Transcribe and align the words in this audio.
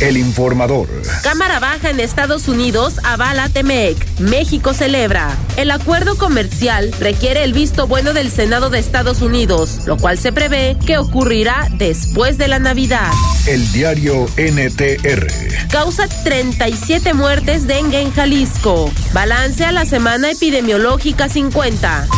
El 0.00 0.16
informador. 0.16 0.88
Cámara 1.22 1.60
Baja 1.60 1.90
en 1.90 2.00
Estados 2.00 2.48
Unidos 2.48 2.94
avala 3.04 3.48
Temec. 3.48 3.96
México 4.18 4.74
celebra. 4.74 5.36
El 5.56 5.70
acuerdo 5.70 6.16
comercial 6.16 6.92
requiere 6.98 7.44
el 7.44 7.52
visto 7.52 7.86
bueno 7.86 8.12
del 8.12 8.30
Senado 8.30 8.70
de 8.70 8.78
Estados 8.78 9.22
Unidos, 9.22 9.86
lo 9.86 9.96
cual 9.96 10.18
se 10.18 10.32
prevé 10.32 10.76
que 10.86 10.98
ocurrirá 10.98 11.68
después 11.72 12.38
de 12.38 12.48
la 12.48 12.58
Navidad. 12.58 13.10
El 13.46 13.70
diario 13.72 14.26
NTR. 14.36 15.26
Causa 15.70 16.08
37 16.24 17.14
muertes 17.14 17.66
dengue 17.66 18.00
en 18.00 18.12
Jalisco. 18.12 18.90
Balance 19.12 19.64
a 19.64 19.72
la 19.72 19.84
semana 19.84 20.30
epidemiológica 20.30 21.28
50. 21.28 22.08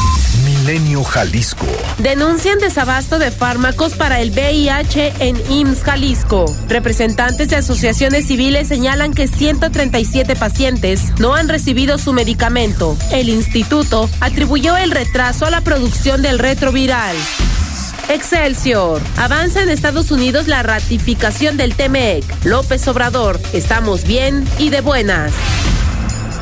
Milenio 0.64 1.04
Jalisco. 1.04 1.66
Denuncian 1.98 2.58
desabasto 2.58 3.18
de 3.18 3.30
fármacos 3.30 3.92
para 3.96 4.20
el 4.20 4.30
VIH 4.30 5.12
en 5.18 5.36
IMSS 5.50 5.82
Jalisco. 5.82 6.46
Representantes 6.68 7.50
de 7.50 7.56
asociaciones 7.56 8.26
civiles 8.26 8.68
señalan 8.68 9.12
que 9.12 9.28
137 9.28 10.36
pacientes 10.36 11.12
no 11.18 11.34
han 11.34 11.50
recibido 11.50 11.98
su 11.98 12.14
medicamento. 12.14 12.96
El 13.12 13.28
instituto 13.28 14.08
atribuyó 14.20 14.74
el 14.78 14.90
retraso 14.90 15.44
a 15.44 15.50
la 15.50 15.60
producción 15.60 16.22
del 16.22 16.38
retroviral. 16.38 17.14
Excelsior. 18.08 19.02
Avanza 19.18 19.62
en 19.62 19.68
Estados 19.68 20.10
Unidos 20.10 20.48
la 20.48 20.62
ratificación 20.62 21.58
del 21.58 21.74
TMEC. 21.74 22.24
López 22.46 22.88
Obrador. 22.88 23.38
Estamos 23.52 24.04
bien 24.04 24.48
y 24.58 24.70
de 24.70 24.80
buenas. 24.80 25.34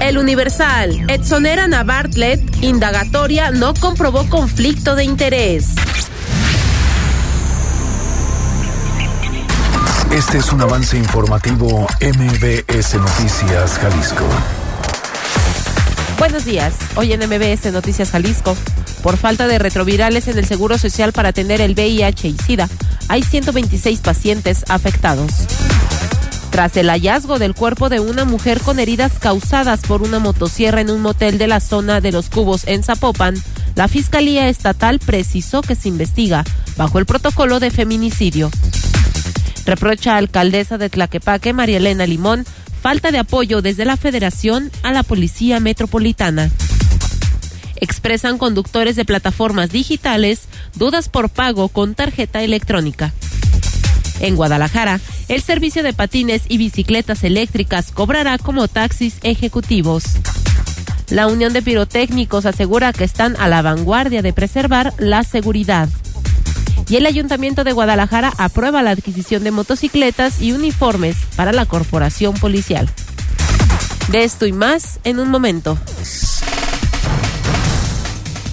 El 0.03 0.19
Universal. 0.19 1.05
Exoneran 1.09 1.75
a 1.75 1.85
Bartlett. 1.85 2.43
Indagatoria 2.61 3.53
no 3.53 3.73
comprobó 3.73 4.29
conflicto 4.29 4.97
de 4.97 5.05
interés. 5.05 5.69
Este 10.11 10.39
es 10.39 10.53
un 10.53 10.61
avance 10.61 10.99
informativo 10.99 11.87
MBS 12.01 12.97
Noticias 12.97 13.79
Jalisco. 13.79 14.25
Buenos 16.19 16.45
días. 16.47 16.75
Hoy 16.97 17.13
en 17.13 17.21
MBS 17.21 17.73
Noticias 17.73 18.11
Jalisco. 18.11 18.57
Por 19.05 19.17
falta 19.17 19.47
de 19.47 19.61
retrovirales 19.61 20.27
en 20.27 20.37
el 20.37 20.47
Seguro 20.47 20.79
Social 20.79 21.13
para 21.13 21.29
atender 21.29 21.61
el 21.61 21.75
VIH 21.75 22.27
y 22.27 22.37
SIDA, 22.39 22.69
hay 23.07 23.23
126 23.23 24.01
pacientes 24.01 24.65
afectados. 24.69 25.47
Tras 26.53 26.77
el 26.77 26.91
hallazgo 26.91 27.39
del 27.39 27.55
cuerpo 27.55 27.89
de 27.89 27.99
una 27.99 28.27
mujer 28.27 28.61
con 28.61 28.79
heridas 28.79 29.13
causadas 29.19 29.81
por 29.81 30.03
una 30.03 30.19
motosierra 30.19 30.83
en 30.83 30.91
un 30.91 31.01
motel 31.01 31.39
de 31.39 31.47
la 31.47 31.61
zona 31.61 32.03
de 32.03 32.13
los 32.13 32.29
Cubos 32.29 32.65
en 32.67 32.83
Zapopan, 32.85 33.43
la 33.75 33.89
Fiscalía 33.89 34.51
Estatal 34.51 34.99
precisó 34.99 35.63
que 35.63 35.75
se 35.75 35.89
investiga 35.89 36.45
bajo 36.77 36.99
el 36.99 37.07
protocolo 37.07 37.59
de 37.59 37.71
feminicidio. 37.71 38.51
Reprocha 39.65 40.13
a 40.13 40.19
alcaldesa 40.19 40.77
de 40.77 40.91
Tlaquepaque, 40.91 41.55
María 41.55 41.79
Elena 41.79 42.07
Limón, 42.07 42.45
falta 42.83 43.13
de 43.13 43.19
apoyo 43.19 43.63
desde 43.63 43.87
la 43.87 43.97
Federación 43.97 44.71
a 44.83 44.93
la 44.93 45.05
Policía 45.05 45.59
Metropolitana. 45.59 46.51
Expresan 47.77 48.37
conductores 48.37 48.95
de 48.95 49.07
plataformas 49.07 49.71
digitales 49.71 50.43
dudas 50.75 51.09
por 51.09 51.31
pago 51.31 51.69
con 51.69 51.95
tarjeta 51.95 52.43
electrónica. 52.43 53.11
En 54.21 54.37
Guadalajara, 54.37 55.01
el 55.29 55.43
servicio 55.43 55.83
de 55.83 55.93
patines 55.93 56.43
y 56.49 56.59
bicicletas 56.59 57.25
eléctricas 57.25 57.91
cobrará 57.93 58.39
como 58.39 58.69
taxis 58.69 59.17
ejecutivos. 59.23 60.05
La 61.11 61.27
Unión 61.27 61.53
de 61.53 61.63
Pirotécnicos 61.63 62.47
asegura 62.47 62.93
que 62.93 63.05
están 63.05 63.37
a 63.39 63.49
la 63.49 63.61
vanguardia 63.61 64.23
de 64.23 64.33
preservar 64.33 64.95
la 64.99 65.25
seguridad. 65.25 65.89
Y 66.89 66.97
el 66.97 67.07
Ayuntamiento 67.07 67.65
de 67.65 67.73
Guadalajara 67.73 68.33
aprueba 68.39 68.83
la 68.83 68.91
adquisición 68.91 69.45
de 69.45 69.51
motocicletas 69.51 70.41
y 70.41 70.53
uniformes 70.53 71.17
para 71.37 71.53
la 71.53 71.67
corporación 71.67 72.35
policial. 72.35 72.89
De 74.11 74.25
esto 74.25 74.47
y 74.47 74.53
más 74.53 75.01
en 75.05 75.19
un 75.19 75.31
momento. 75.31 75.79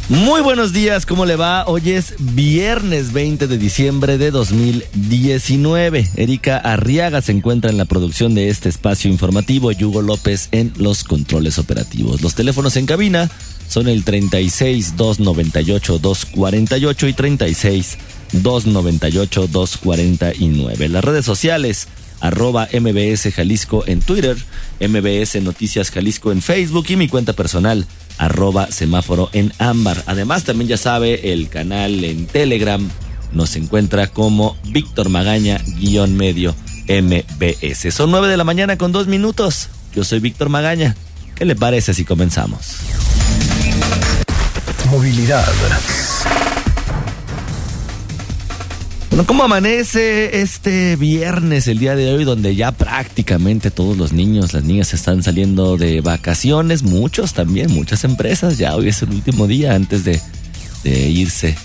Muy 0.10 0.42
buenos 0.42 0.74
días, 0.74 1.06
¿cómo 1.06 1.28
le 1.28 1.36
va? 1.36 1.68
Hoy 1.68 1.92
es 1.92 2.16
viernes 2.18 3.14
20 3.14 3.46
de 3.46 3.60
diciembre 3.60 4.18
de 4.18 4.32
2019. 4.32 6.10
Erika 6.16 6.58
Arriaga 6.58 7.22
se 7.22 7.32
encuentra 7.32 7.70
en 7.70 7.78
la 7.78 7.86
producción 7.86 8.34
de 8.34 8.50
este 8.50 8.70
espacio 8.70 9.12
informativo, 9.12 9.72
Yugo 9.72 10.02
López 10.02 10.50
en 10.52 10.74
los 10.78 11.04
controles 11.04 11.60
operativos. 11.60 12.24
Los 12.24 12.34
teléfonos 12.34 12.76
en 12.76 12.88
cabina 12.88 13.30
son 13.68 13.88
el 13.88 14.04
36 14.04 14.98
298 14.98 16.00
248 16.00 17.08
y 17.08 17.14
36 17.14 17.98
298 18.32 19.48
249. 19.48 20.90
Las 20.90 21.04
redes 21.04 21.26
sociales 21.26 21.88
arroba 22.20 22.68
MBS 22.74 23.32
Jalisco 23.32 23.84
en 23.86 24.00
Twitter, 24.00 24.38
MBS 24.80 25.40
Noticias 25.44 25.92
Jalisco 25.92 26.32
en 26.32 26.42
Facebook 26.42 26.88
y 26.90 26.96
mi 26.96 27.08
cuenta 27.08 27.34
personal 27.34 27.86
arroba 28.20 28.68
semáforo 28.70 29.30
en 29.34 29.52
ámbar. 29.58 30.04
Además, 30.06 30.44
también 30.44 30.68
ya 30.68 30.78
sabe, 30.78 31.34
el 31.34 31.50
canal 31.50 32.04
en 32.04 32.28
Telegram 32.28 32.88
nos 33.32 33.56
encuentra 33.56 34.08
como 34.08 34.56
Víctor 34.66 35.10
Magaña 35.10 35.60
guion 35.78 36.16
medio 36.16 36.54
MBS. 36.88 37.94
Son 37.94 38.12
nueve 38.12 38.28
de 38.28 38.38
la 38.38 38.44
mañana 38.44 38.78
con 38.78 38.92
dos 38.92 39.08
minutos. 39.08 39.70
Yo 39.96 40.04
soy 40.04 40.20
Víctor 40.20 40.50
Magaña. 40.50 40.96
¿Qué 41.36 41.46
le 41.46 41.56
parece 41.56 41.94
si 41.94 42.06
comenzamos? 42.06 42.78
Movilidad. 44.92 45.46
¿Cómo 49.26 49.44
amanece 49.44 50.42
este 50.42 50.96
viernes, 50.96 51.68
el 51.68 51.80
día 51.80 51.96
de 51.96 52.14
hoy, 52.14 52.24
donde 52.24 52.56
ya 52.56 52.72
prácticamente 52.72 53.72
todos 53.72 53.98
los 53.98 54.14
niños, 54.14 54.54
las 54.54 54.64
niñas 54.64 54.94
están 54.94 55.24
saliendo 55.24 55.78
de 55.78 56.02
vacaciones? 56.02 56.84
Muchos 56.84 57.34
también, 57.34 57.72
muchas 57.74 58.04
empresas. 58.04 58.58
Ya 58.58 58.76
hoy 58.76 58.90
es 58.90 59.02
el 59.02 59.10
último 59.10 59.48
día 59.48 59.76
antes 59.76 60.04
de, 60.04 60.22
de 60.84 61.10
irse 61.10 61.56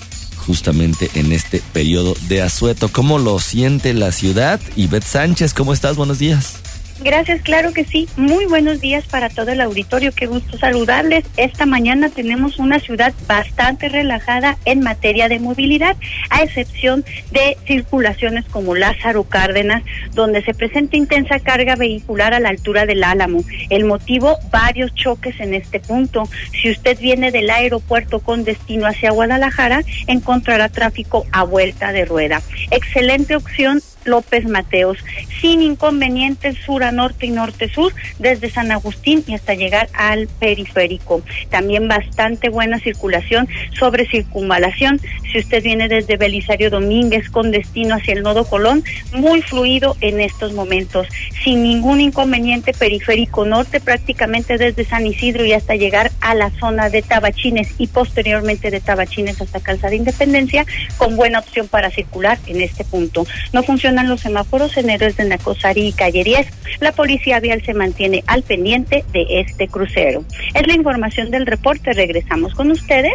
justamente 0.47 1.11
en 1.15 1.33
este 1.33 1.63
periodo 1.73 2.17
de 2.29 2.43
asueto. 2.43 2.89
¿Cómo 2.89 3.19
lo 3.19 3.39
siente 3.39 3.95
la 3.95 4.11
ciudad? 4.11 4.61
Y 4.75 4.89
Beth 4.89 5.05
Sánchez, 5.05 5.55
¿cómo 5.55 5.73
estás? 5.73 5.97
Buenos 5.97 6.19
días. 6.19 6.64
Gracias, 7.01 7.43
claro 7.43 7.73
que 7.73 7.85
sí. 7.85 8.09
Muy 8.17 8.47
buenos 8.47 8.81
días 8.81 9.05
para 9.07 9.29
todo 9.29 9.51
el 9.51 9.61
auditorio. 9.61 10.13
Qué 10.13 10.27
gusto 10.27 10.57
saludarles. 10.57 11.25
Esta 11.37 11.67
mañana 11.67 12.09
tenemos 12.09 12.59
una 12.59 12.79
ciudad 12.79 13.13
bastante 13.27 13.89
relajada 13.89 14.57
en 14.65 14.81
materia 14.81 15.29
de 15.29 15.41
movilidad, 15.41 15.97
a 16.31 16.45
excepción 16.45 17.05
de 17.33 17.59
circulaciones 17.67 18.45
como 18.45 18.77
Lázaro 18.77 19.25
Cárdenas, 19.25 19.83
donde 20.13 20.45
se 20.45 20.55
presenta 20.55 20.97
intensa 20.97 21.41
carga 21.41 21.75
vehicular 21.75 22.33
a 22.33 22.41
la 22.41 22.51
altura 22.51 22.87
del 22.87 23.03
Álamo. 23.03 23.43
El 23.71 23.87
motivo, 23.87 24.39
varios 24.53 24.95
choques 24.95 25.41
en 25.41 25.53
este 25.53 25.81
punto. 25.81 26.29
Si 26.63 26.71
usted 26.71 26.99
viene 26.99 27.33
del 27.33 27.51
aeropuerto 27.51 28.21
con 28.21 28.45
destino 28.45 28.87
hacia 28.87 29.11
Guadalajara, 29.11 29.83
encontrará 30.07 30.69
tráfico 30.69 31.27
a 31.33 31.43
vuelta 31.43 31.91
de 31.91 32.05
rueda. 32.05 32.41
Excelente 32.71 33.35
opción 33.35 33.83
López 34.05 34.47
Mateos, 34.47 34.99
sin 35.45 35.61
inconvenientes 35.61 36.57
sur 36.65 36.85
a 36.85 36.91
norte 36.91 37.27
y 37.27 37.31
norte-sur, 37.31 37.93
desde 38.19 38.49
San 38.49 38.73
Agustín 38.73 39.23
y 39.27 39.35
hasta 39.35 39.53
llegar 39.53 39.91
al 39.93 40.27
periférico. 40.27 41.21
También 41.51 41.87
bastante 41.87 42.49
buena 42.49 42.79
circulación 42.79 43.47
sobre 43.79 44.07
circunvalación. 44.07 45.03
Si 45.31 45.41
usted 45.41 45.63
viene 45.63 45.89
desde 45.89 46.17
Belisario 46.17 46.71
Domínguez 46.71 47.29
con 47.29 47.51
destino 47.51 47.97
hacia 47.97 48.15
el 48.15 48.23
Nodo 48.23 48.47
Colón, 48.47 48.85
muy 49.13 49.43
fluido 49.43 49.99
en 50.01 50.19
estos 50.19 50.55
momentos, 50.55 51.09
sin 51.45 51.63
ningún 51.63 52.01
inconveniente 52.01 52.73
periférico 52.73 53.45
norte, 53.45 53.81
prácticamente 53.81 54.57
desde 54.57 54.87
San 54.87 55.07
Isidro 55.07 55.45
y 55.45 55.53
hasta 55.53 55.75
llegar 55.75 56.11
a 56.23 56.35
la 56.35 56.49
zona 56.53 56.89
de 56.89 57.03
Tabachines 57.03 57.75
y 57.77 57.89
posteriormente 57.89 58.71
de 58.71 58.81
Tabachines 58.81 59.43
hasta 59.43 59.61
Calzada 59.61 59.95
Independencia, 59.95 60.65
con 60.97 61.17
buena 61.17 61.41
opción 61.41 61.69
para 61.69 61.91
circular 61.91 62.39
en 62.47 62.63
este 62.63 62.83
punto. 62.83 63.27
No 63.53 63.63
funciona 63.63 64.05
los 64.05 64.23
semáforos 64.23 64.75
en 64.79 64.89
héroes 64.89 65.19
de 65.19 65.34
Nacosari 65.37 65.89
y 65.89 65.93
Calle 65.93 66.25
10. 66.25 66.47
La 66.81 66.93
policía 66.93 67.41
vial 67.41 67.63
se 67.65 67.75
mantiene 67.75 68.23
al 68.27 68.43
pendiente 68.43 69.05
de 69.13 69.41
este 69.41 69.69
crucero. 69.69 70.25
Es 70.55 70.67
la 70.67 70.75
información 70.75 71.31
del 71.31 71.47
reporte. 71.47 71.93
Regresamos 71.93 72.55
con 72.55 72.71
ustedes. 72.71 73.15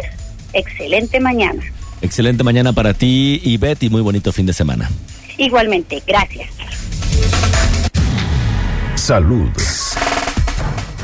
Excelente 0.52 1.20
mañana. 1.20 1.62
Excelente 2.02 2.44
mañana 2.44 2.72
para 2.72 2.94
ti 2.94 3.40
y 3.44 3.56
Betty. 3.56 3.90
Muy 3.90 4.02
bonito 4.02 4.32
fin 4.32 4.46
de 4.46 4.52
semana. 4.52 4.90
Igualmente. 5.38 6.02
Gracias. 6.06 6.50
Salud. 8.94 9.50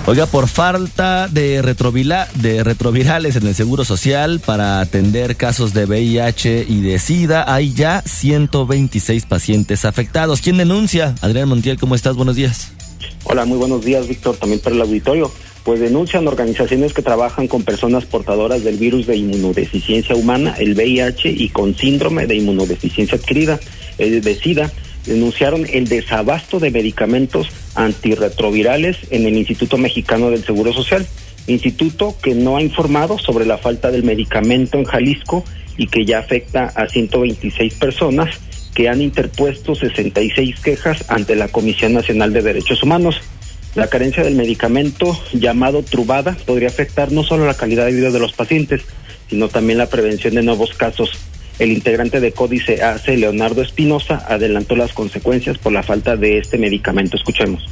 Oiga, 0.09 0.27
por 0.27 0.47
falta 0.47 1.27
de, 1.27 1.63
retrovila, 1.63 2.29
de 2.37 2.63
retrovirales 2.63 3.35
en 3.35 3.45
el 3.45 3.57
Seguro 3.57 3.85
Social 3.85 4.39
para 4.39 4.79
atender 4.79 5.35
casos 5.35 5.75
de 5.75 5.85
VIH 5.85 6.65
y 6.69 6.81
de 6.81 7.01
SIDA, 7.01 7.53
hay 7.53 7.75
ya 7.75 8.03
126 8.03 9.27
pacientes 9.27 9.85
afectados. 9.85 10.43
¿Quién 10.43 10.59
denuncia? 10.59 11.17
Adrián 11.23 11.49
Montiel, 11.49 11.77
¿cómo 11.77 11.97
estás? 11.97 12.15
Buenos 12.15 12.37
días. 12.37 12.71
Hola, 13.25 13.47
muy 13.47 13.59
buenos 13.59 13.85
días, 13.85 14.07
Víctor, 14.07 14.37
también 14.37 14.61
para 14.61 14.77
el 14.77 14.83
auditorio. 14.83 15.33
Pues 15.65 15.81
denuncian 15.81 16.29
organizaciones 16.29 16.93
que 16.93 17.03
trabajan 17.03 17.49
con 17.49 17.65
personas 17.65 18.05
portadoras 18.05 18.63
del 18.63 18.77
virus 18.77 19.09
de 19.09 19.17
inmunodeficiencia 19.17 20.15
humana, 20.15 20.55
el 20.57 20.77
VIH, 20.77 21.31
y 21.31 21.49
con 21.49 21.75
síndrome 21.75 22.29
de 22.29 22.37
inmunodeficiencia 22.37 23.19
adquirida, 23.19 23.59
el 23.99 24.21
de 24.21 24.35
SIDA. 24.37 24.71
Denunciaron 25.07 25.67
el 25.73 25.89
desabasto 25.89 26.59
de 26.59 26.71
medicamentos 26.71 27.49
antirretrovirales 27.75 28.99
en 29.11 29.27
el 29.27 29.37
Instituto 29.37 29.79
Mexicano 29.79 30.31
del 30.31 30.45
Seguro 30.45 30.73
Social. 30.73 31.07
Instituto 31.47 32.17
que 32.21 32.35
no 32.35 32.57
ha 32.57 32.63
informado 32.63 33.19
sobre 33.19 33.47
la 33.47 33.57
falta 33.57 33.91
del 33.91 34.03
medicamento 34.03 34.79
en 34.79 34.85
Jalisco 34.85 35.45
y 35.77 35.87
que 35.87 36.05
ya 36.05 36.19
afecta 36.19 36.65
a 36.75 36.89
126 36.89 37.75
personas 37.75 38.31
que 38.75 38.89
han 38.89 39.01
interpuesto 39.01 39.75
66 39.75 40.61
quejas 40.61 41.05
ante 41.09 41.35
la 41.35 41.49
Comisión 41.49 41.95
Nacional 41.95 42.33
de 42.33 42.43
Derechos 42.43 42.83
Humanos. 42.83 43.21
La 43.75 43.89
carencia 43.89 44.23
del 44.23 44.35
medicamento 44.35 45.19
llamado 45.33 45.83
Trubada 45.83 46.37
podría 46.45 46.69
afectar 46.69 47.13
no 47.13 47.23
solo 47.23 47.47
la 47.47 47.55
calidad 47.55 47.87
de 47.87 47.93
vida 47.93 48.11
de 48.11 48.19
los 48.19 48.33
pacientes, 48.33 48.83
sino 49.31 49.49
también 49.49 49.79
la 49.79 49.89
prevención 49.89 50.35
de 50.35 50.43
nuevos 50.43 50.75
casos. 50.75 51.11
El 51.59 51.73
integrante 51.73 52.21
de 52.21 52.33
Códice 52.33 52.83
AC, 52.83 53.09
Leonardo 53.17 53.63
Espinosa, 53.63 54.25
adelantó 54.29 54.77
las 54.77 54.93
consecuencias 54.93 55.57
por 55.59 55.73
la 55.73 55.83
falta 55.83 56.17
de 56.17 56.39
este 56.39 56.59
medicamento. 56.59 57.17
Escuchemos. 57.17 57.67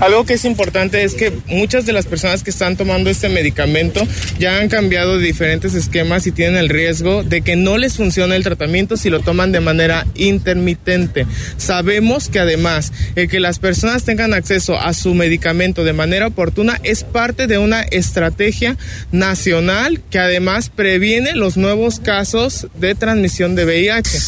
Algo 0.00 0.26
que 0.26 0.34
es 0.34 0.44
importante 0.44 1.04
es 1.04 1.14
que 1.14 1.32
muchas 1.46 1.86
de 1.86 1.92
las 1.92 2.06
personas 2.06 2.42
que 2.42 2.50
están 2.50 2.76
tomando 2.76 3.10
este 3.10 3.28
medicamento 3.28 4.06
ya 4.38 4.58
han 4.58 4.68
cambiado 4.68 5.18
de 5.18 5.24
diferentes 5.24 5.74
esquemas 5.74 6.26
y 6.26 6.32
tienen 6.32 6.56
el 6.56 6.68
riesgo 6.68 7.22
de 7.22 7.42
que 7.42 7.56
no 7.56 7.78
les 7.78 7.96
funcione 7.96 8.36
el 8.36 8.42
tratamiento 8.42 8.96
si 8.96 9.08
lo 9.08 9.20
toman 9.20 9.52
de 9.52 9.60
manera 9.60 10.06
intermitente. 10.14 11.26
Sabemos 11.56 12.28
que 12.28 12.40
además 12.40 12.92
el 13.14 13.28
que 13.28 13.40
las 13.40 13.58
personas 13.58 14.04
tengan 14.04 14.34
acceso 14.34 14.78
a 14.78 14.92
su 14.92 15.14
medicamento 15.14 15.84
de 15.84 15.92
manera 15.92 16.26
oportuna 16.26 16.80
es 16.82 17.04
parte 17.04 17.46
de 17.46 17.58
una 17.58 17.82
estrategia 17.82 18.76
nacional 19.12 20.00
que 20.10 20.18
además 20.18 20.70
previene 20.70 21.34
los 21.34 21.56
nuevos 21.56 22.00
casos 22.00 22.68
de 22.74 22.94
transmisión 22.94 23.54
de 23.54 23.64
VIH. 23.64 24.18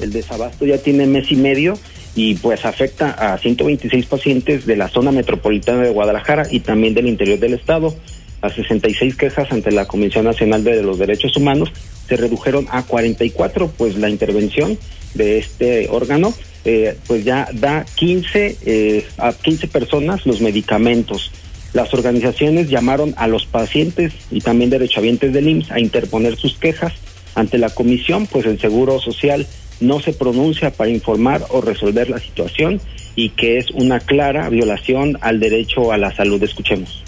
El 0.00 0.12
desabasto 0.12 0.64
ya 0.64 0.78
tiene 0.78 1.06
mes 1.06 1.30
y 1.30 1.36
medio 1.36 1.78
y 2.14 2.34
pues 2.34 2.64
afecta 2.64 3.10
a 3.10 3.38
126 3.38 4.06
pacientes 4.06 4.66
de 4.66 4.76
la 4.76 4.88
zona 4.88 5.12
metropolitana 5.12 5.82
de 5.82 5.90
Guadalajara 5.90 6.46
y 6.50 6.60
también 6.60 6.94
del 6.94 7.08
interior 7.08 7.38
del 7.38 7.54
estado. 7.54 7.94
A 8.42 8.48
66 8.48 9.16
quejas 9.16 9.52
ante 9.52 9.70
la 9.70 9.86
Comisión 9.86 10.24
Nacional 10.24 10.64
de 10.64 10.82
los 10.82 10.98
Derechos 10.98 11.36
Humanos 11.36 11.70
se 12.08 12.16
redujeron 12.16 12.66
a 12.70 12.82
44, 12.82 13.70
pues 13.76 13.96
la 13.96 14.08
intervención 14.08 14.78
de 15.14 15.38
este 15.38 15.88
órgano 15.90 16.32
eh, 16.64 16.96
pues 17.06 17.24
ya 17.24 17.48
da 17.52 17.86
15 17.94 18.58
eh, 18.66 19.06
a 19.18 19.32
15 19.32 19.68
personas 19.68 20.26
los 20.26 20.40
medicamentos. 20.40 21.30
Las 21.72 21.94
organizaciones 21.94 22.68
llamaron 22.68 23.14
a 23.16 23.28
los 23.28 23.46
pacientes 23.46 24.12
y 24.30 24.40
también 24.40 24.70
derechohabientes 24.70 25.32
del 25.32 25.48
IMSS 25.48 25.70
a 25.70 25.80
interponer 25.80 26.36
sus 26.36 26.58
quejas 26.58 26.92
ante 27.34 27.58
la 27.58 27.70
comisión, 27.70 28.26
pues 28.26 28.44
el 28.46 28.58
Seguro 28.58 28.98
Social 29.00 29.46
no 29.80 30.00
se 30.00 30.12
pronuncia 30.12 30.70
para 30.70 30.90
informar 30.90 31.44
o 31.50 31.60
resolver 31.60 32.08
la 32.10 32.18
situación 32.18 32.80
y 33.16 33.30
que 33.30 33.58
es 33.58 33.70
una 33.70 34.00
clara 34.00 34.48
violación 34.48 35.18
al 35.20 35.40
derecho 35.40 35.92
a 35.92 35.98
la 35.98 36.14
salud. 36.14 36.42
Escuchemos. 36.42 37.02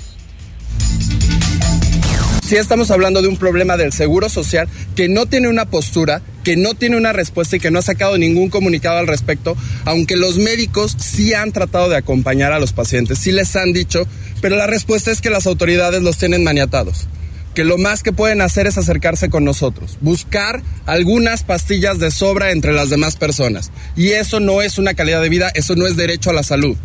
Si 2.42 2.56
estamos 2.56 2.90
hablando 2.90 3.22
de 3.22 3.28
un 3.28 3.38
problema 3.38 3.78
del 3.78 3.92
Seguro 3.92 4.28
Social 4.28 4.68
que 4.94 5.08
no 5.08 5.24
tiene 5.24 5.48
una 5.48 5.64
postura, 5.64 6.20
que 6.44 6.56
no 6.56 6.74
tiene 6.74 6.98
una 6.98 7.12
respuesta 7.12 7.56
y 7.56 7.60
que 7.60 7.70
no 7.70 7.78
ha 7.78 7.82
sacado 7.82 8.18
ningún 8.18 8.50
comunicado 8.50 8.98
al 8.98 9.06
respecto, 9.06 9.56
aunque 9.86 10.16
los 10.16 10.36
médicos 10.36 10.94
sí 10.98 11.32
han 11.32 11.52
tratado 11.52 11.88
de 11.88 11.96
acompañar 11.96 12.52
a 12.52 12.58
los 12.58 12.74
pacientes, 12.74 13.18
sí 13.18 13.32
les 13.32 13.56
han 13.56 13.72
dicho, 13.72 14.06
pero 14.42 14.56
la 14.56 14.66
respuesta 14.66 15.10
es 15.10 15.22
que 15.22 15.30
las 15.30 15.46
autoridades 15.46 16.02
los 16.02 16.18
tienen 16.18 16.44
maniatados 16.44 17.06
que 17.54 17.64
lo 17.64 17.78
más 17.78 18.02
que 18.02 18.12
pueden 18.12 18.40
hacer 18.40 18.66
es 18.66 18.78
acercarse 18.78 19.28
con 19.28 19.44
nosotros, 19.44 19.98
buscar 20.00 20.62
algunas 20.86 21.42
pastillas 21.42 21.98
de 21.98 22.10
sobra 22.10 22.50
entre 22.50 22.72
las 22.72 22.90
demás 22.90 23.16
personas. 23.16 23.70
Y 23.96 24.10
eso 24.10 24.40
no 24.40 24.62
es 24.62 24.78
una 24.78 24.94
calidad 24.94 25.22
de 25.22 25.28
vida, 25.28 25.50
eso 25.54 25.76
no 25.76 25.86
es 25.86 25.96
derecho 25.96 26.30
a 26.30 26.32
la 26.32 26.42
salud. 26.42 26.76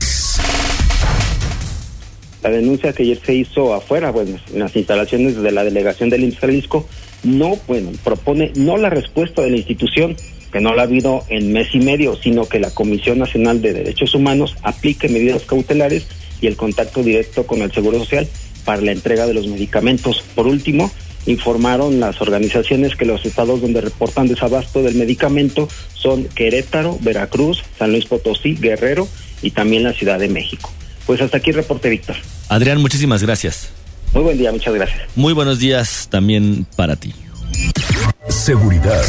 La 2.43 2.49
denuncia 2.49 2.93
que 2.93 3.03
ayer 3.03 3.19
se 3.25 3.33
hizo 3.33 3.73
afuera, 3.73 4.11
bueno, 4.11 4.37
en 4.53 4.59
las 4.59 4.75
instalaciones 4.75 5.35
de 5.41 5.51
la 5.51 5.63
delegación 5.63 6.09
del 6.09 6.23
IMSS 6.23 6.39
Jalisco, 6.39 6.87
no, 7.23 7.57
bueno, 7.67 7.91
propone 8.03 8.51
no 8.55 8.77
la 8.77 8.89
respuesta 8.89 9.41
de 9.41 9.51
la 9.51 9.57
institución, 9.57 10.15
que 10.51 10.61
no 10.61 10.73
la 10.73 10.83
ha 10.83 10.85
habido 10.85 11.23
en 11.29 11.51
mes 11.51 11.67
y 11.73 11.79
medio, 11.79 12.15
sino 12.15 12.47
que 12.47 12.59
la 12.59 12.71
Comisión 12.71 13.19
Nacional 13.19 13.61
de 13.61 13.73
Derechos 13.73 14.13
Humanos 14.15 14.55
aplique 14.61 15.09
medidas 15.09 15.43
cautelares 15.43 16.07
y 16.39 16.47
el 16.47 16.55
contacto 16.55 17.03
directo 17.03 17.45
con 17.45 17.61
el 17.61 17.71
Seguro 17.71 17.99
Social 17.99 18.27
para 18.67 18.81
la 18.81 18.91
entrega 18.91 19.25
de 19.25 19.33
los 19.33 19.47
medicamentos. 19.47 20.21
Por 20.35 20.45
último, 20.45 20.91
informaron 21.25 22.01
las 22.01 22.19
organizaciones 22.19 22.97
que 22.97 23.05
los 23.05 23.25
estados 23.25 23.61
donde 23.61 23.79
reportan 23.79 24.27
desabasto 24.27 24.83
del 24.83 24.95
medicamento 24.95 25.69
son 25.93 26.25
Querétaro, 26.25 26.99
Veracruz, 26.99 27.63
San 27.79 27.93
Luis 27.93 28.03
Potosí, 28.03 28.57
Guerrero 28.59 29.07
y 29.41 29.51
también 29.51 29.83
la 29.83 29.93
Ciudad 29.93 30.19
de 30.19 30.27
México. 30.27 30.69
Pues 31.05 31.21
hasta 31.21 31.37
aquí 31.37 31.53
reporte 31.53 31.89
Víctor. 31.89 32.17
Adrián, 32.49 32.81
muchísimas 32.81 33.23
gracias. 33.23 33.69
Muy 34.13 34.23
buen 34.23 34.37
día, 34.37 34.51
muchas 34.51 34.73
gracias. 34.73 34.99
Muy 35.15 35.31
buenos 35.31 35.59
días 35.59 36.09
también 36.11 36.67
para 36.75 36.97
ti. 36.97 37.13
Seguridad. 38.27 39.05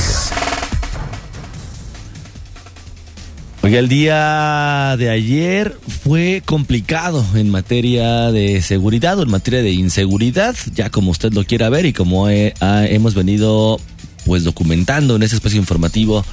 Oiga, 3.69 3.81
el 3.81 3.89
día 3.91 4.97
de 4.97 5.11
ayer 5.11 5.77
fue 6.03 6.43
complicado 6.43 7.23
en 7.35 7.51
materia 7.51 8.33
de 8.33 8.63
seguridad 8.63 9.19
o 9.19 9.23
en 9.25 9.31
materia 9.31 9.61
de 9.61 9.73
inseguridad, 9.73 10.57
ya 10.73 10.89
como 10.89 11.11
usted 11.11 11.35
lo 11.35 11.45
quiera 11.45 11.69
ver 11.69 11.85
y 11.85 11.93
como 11.93 12.31
hemos 12.31 13.15
venido 13.15 13.79
pues 14.25 14.45
documentando 14.45 15.17
en 15.17 15.23
ese 15.23 15.35
espacio 15.35 15.59
informativo 15.59 16.25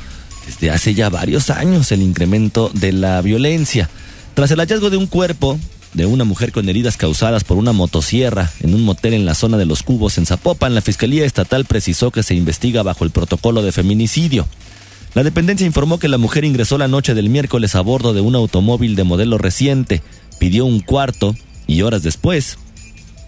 desde 0.46 0.72
hace 0.72 0.94
ya 0.94 1.10
varios 1.10 1.50
años 1.50 1.92
el 1.92 2.04
incremento 2.04 2.72
de 2.74 2.94
la 2.94 3.22
violencia. 3.22 3.90
Tras 4.34 4.52
el 4.52 4.60
hallazgo 4.62 4.90
de 4.90 4.96
un 4.96 5.08
cuerpo 5.08 5.60
de 5.94 6.06
una 6.06 6.24
mujer 6.24 6.54
con 6.54 6.70
heridas 6.70 6.96
causadas 6.96 7.44
por 7.44 7.58
una 7.58 7.74
motosierra 7.74 8.50
en 8.62 8.74
un 8.74 8.84
motel 8.84 9.14
en 9.14 9.26
la 9.26 9.36
zona 9.36 9.58
de 9.58 9.66
los 9.66 9.84
Cubos 9.84 10.18
en 10.18 10.26
Zapopan, 10.26 10.74
la 10.74 10.80
Fiscalía 10.80 11.26
Estatal 11.26 11.66
precisó 11.66 12.12
que 12.12 12.24
se 12.24 12.34
investiga 12.34 12.82
bajo 12.82 13.04
el 13.04 13.12
protocolo 13.12 13.62
de 13.62 13.74
feminicidio. 13.74 14.48
La 15.16 15.24
dependencia 15.24 15.66
informó 15.66 15.98
que 15.98 16.10
la 16.10 16.18
mujer 16.18 16.46
ingresó 16.46 16.78
la 16.78 16.88
noche 16.88 17.14
del 17.14 17.30
miércoles 17.30 17.74
a 17.74 17.82
bordo 17.82 18.14
de 18.14 18.22
un 18.22 18.36
automóvil 18.36 18.96
de 18.96 19.06
modelo 19.06 19.38
reciente, 19.38 20.04
pidió 20.40 20.66
un 20.66 20.82
cuarto 20.82 21.36
y 21.66 21.82
horas 21.82 22.04
después, 22.04 22.58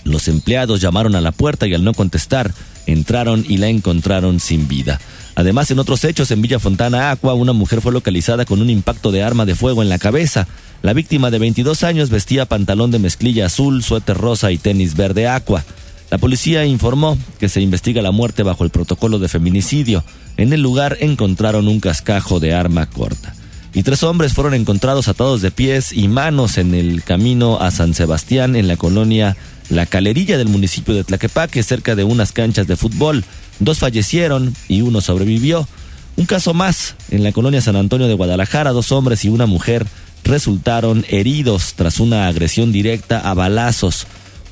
los 0.08 0.27
empleados 0.27 0.79
llamaron 0.79 1.15
a 1.15 1.22
la 1.22 1.32
puerta 1.32 1.67
y 1.67 1.74
al 1.74 1.84
no 1.84 1.94
contestar, 1.94 2.53
entraron 2.86 3.46
y 3.48 3.58
la 3.58 3.67
encontraron 3.67 4.39
sin 4.39 4.67
vida. 4.67 5.00
Además, 5.36 5.70
en 5.70 5.79
otros 5.79 6.03
hechos, 6.03 6.32
en 6.32 6.41
Villa 6.41 6.60
Fontana 6.60 7.12
Aqua, 7.12 7.34
una 7.34 7.53
mujer 7.53 7.82
fue 7.82 7.91
localizada 7.91 8.46
con 8.46 8.62
un 8.62 8.70
impacto 8.70 9.12
de 9.12 9.22
arma 9.22 9.46
de 9.46 9.56
fuego 9.56 9.82
en 9.82 9.89
la 9.89 10.00
cabeza. 10.00 10.48
La 10.82 10.94
víctima 10.94 11.29
de 11.29 11.39
22 11.39 11.84
años 11.84 12.10
vestía 12.10 12.46
pantalón 12.46 12.91
de 12.91 13.00
mezclilla 13.00 13.48
azul, 13.48 13.84
suéter 13.84 14.17
rosa 14.17 14.51
y 14.51 14.58
tenis 14.58 14.96
verde 14.96 15.27
aqua. 15.27 15.63
La 16.09 16.17
policía 16.17 16.65
informó 16.65 17.17
que 17.39 17.49
se 17.49 17.61
investiga 17.61 18.01
la 18.01 18.11
muerte 18.11 18.43
bajo 18.43 18.63
el 18.63 18.69
protocolo 18.69 19.19
de 19.19 19.27
feminicidio. 19.27 20.03
En 20.37 20.53
el 20.53 20.61
lugar 20.61 20.97
encontraron 21.01 21.67
un 21.67 21.79
cascajo 21.79 22.39
de 22.39 22.53
arma 22.53 22.85
corta. 22.85 23.33
Y 23.73 23.83
tres 23.83 24.03
hombres 24.03 24.33
fueron 24.33 24.53
encontrados 24.53 25.07
atados 25.07 25.41
de 25.41 25.51
pies 25.51 25.91
y 25.91 26.07
manos 26.07 26.57
en 26.57 26.73
el 26.73 27.03
camino 27.03 27.59
a 27.59 27.71
San 27.71 27.93
Sebastián 27.93 28.55
en 28.55 28.67
la 28.67 28.77
colonia 28.77 29.35
La 29.69 29.85
Calerilla 29.85 30.37
del 30.37 30.47
municipio 30.47 30.95
de 30.95 31.03
Tlaquepaque, 31.03 31.61
cerca 31.61 31.95
de 31.95 32.05
unas 32.05 32.31
canchas 32.31 32.67
de 32.67 32.77
fútbol. 32.77 33.25
Dos 33.59 33.79
fallecieron 33.79 34.55
y 34.67 34.81
uno 34.81 35.01
sobrevivió. 35.01 35.67
Un 36.15 36.25
caso 36.25 36.53
más, 36.53 36.95
en 37.11 37.23
la 37.23 37.33
colonia 37.33 37.61
San 37.61 37.75
Antonio 37.75 38.07
de 38.07 38.13
Guadalajara, 38.13 38.71
dos 38.71 38.91
hombres 38.91 39.25
y 39.25 39.29
una 39.29 39.45
mujer 39.45 39.85
resultaron 40.23 41.05
heridos 41.09 41.73
tras 41.75 41.99
una 41.99 42.27
agresión 42.27 42.71
directa 42.71 43.19
a 43.19 43.33
balazos. 43.33 44.07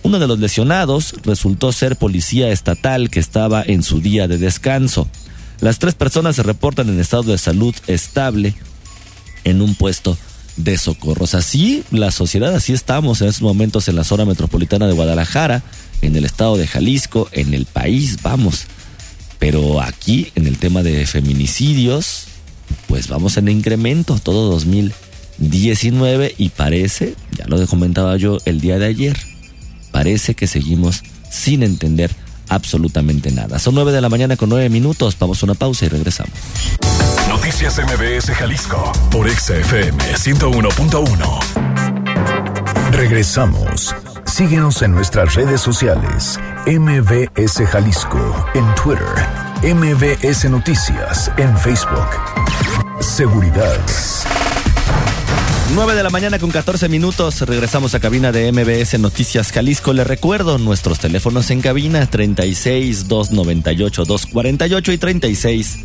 Uno 0.05 0.19
de 0.19 0.27
los 0.27 0.37
lesionados 0.37 1.15
resultó 1.23 1.71
ser 1.71 1.95
policía 1.95 2.51
estatal 2.51 3.09
que 3.09 3.19
estaba 3.19 3.63
en 3.65 3.81
su 3.81 4.01
día 4.01 4.27
de 4.27 4.37
descanso. 4.37 5.07
Las 5.61 5.79
tres 5.79 5.95
personas 5.95 6.35
se 6.35 6.43
reportan 6.43 6.89
en 6.89 6.99
estado 6.99 7.23
de 7.23 7.39
salud 7.39 7.73
estable 7.87 8.53
en 9.45 9.63
un 9.63 9.73
puesto 9.73 10.15
de 10.57 10.77
socorros. 10.77 11.33
Así, 11.33 11.83
la 11.89 12.11
sociedad, 12.11 12.53
así 12.53 12.71
estamos 12.71 13.21
en 13.21 13.29
estos 13.29 13.41
momentos 13.41 13.87
en 13.87 13.95
la 13.95 14.03
zona 14.03 14.25
metropolitana 14.25 14.85
de 14.85 14.93
Guadalajara, 14.93 15.63
en 16.03 16.15
el 16.15 16.25
estado 16.25 16.55
de 16.55 16.67
Jalisco, 16.67 17.27
en 17.31 17.55
el 17.55 17.65
país, 17.65 18.21
vamos. 18.21 18.67
Pero 19.39 19.81
aquí, 19.81 20.31
en 20.35 20.45
el 20.45 20.59
tema 20.59 20.83
de 20.83 21.07
feminicidios, 21.07 22.25
pues 22.87 23.07
vamos 23.07 23.37
en 23.37 23.47
incremento 23.47 24.19
todo 24.19 24.51
2019 24.51 26.35
y 26.37 26.49
parece, 26.49 27.15
ya 27.35 27.47
lo 27.47 27.65
comentaba 27.65 28.15
yo 28.17 28.37
el 28.45 28.61
día 28.61 28.77
de 28.77 28.85
ayer, 28.85 29.34
parece 29.95 30.35
que 30.35 30.45
seguimos 30.45 31.03
sin 31.31 31.63
entender 31.63 32.11
absolutamente 32.49 33.31
nada. 33.31 33.59
Son 33.59 33.73
nueve 33.73 33.93
de 33.93 34.01
la 34.01 34.09
mañana 34.09 34.35
con 34.35 34.49
nueve 34.49 34.67
minutos. 34.67 35.15
Vamos 35.17 35.41
a 35.41 35.45
una 35.45 35.53
pausa 35.53 35.85
y 35.85 35.87
regresamos. 35.87 36.33
Noticias 37.29 37.79
MBS 37.79 38.29
Jalisco 38.31 38.91
por 39.09 39.29
XFM 39.29 39.97
101.1. 40.15 41.39
Regresamos. 42.91 43.95
Síguenos 44.25 44.81
en 44.81 44.91
nuestras 44.91 45.33
redes 45.33 45.61
sociales. 45.61 46.37
MBS 46.67 47.65
Jalisco 47.65 48.47
en 48.53 48.65
Twitter. 48.75 49.07
MBS 49.63 50.49
Noticias 50.49 51.31
en 51.37 51.57
Facebook. 51.57 52.09
Seguridad. 52.99 53.79
9 55.75 55.93
de 55.93 56.03
la 56.03 56.09
mañana 56.09 56.39
con 56.39 56.51
14 56.51 56.87
minutos. 56.87 57.41
Regresamos 57.41 57.93
a 57.95 57.99
cabina 57.99 58.31
de 58.31 58.49
MBS 58.49 58.97
Noticias 58.97 59.51
Jalisco. 59.51 59.91
Le 59.91 60.05
recuerdo 60.05 60.57
nuestros 60.57 60.99
teléfonos 60.99 61.51
en 61.51 61.59
cabina 61.59 62.09
36 62.09 63.09
298 63.09 64.05
248 64.05 64.91
y 64.93 64.97
36 64.97 65.79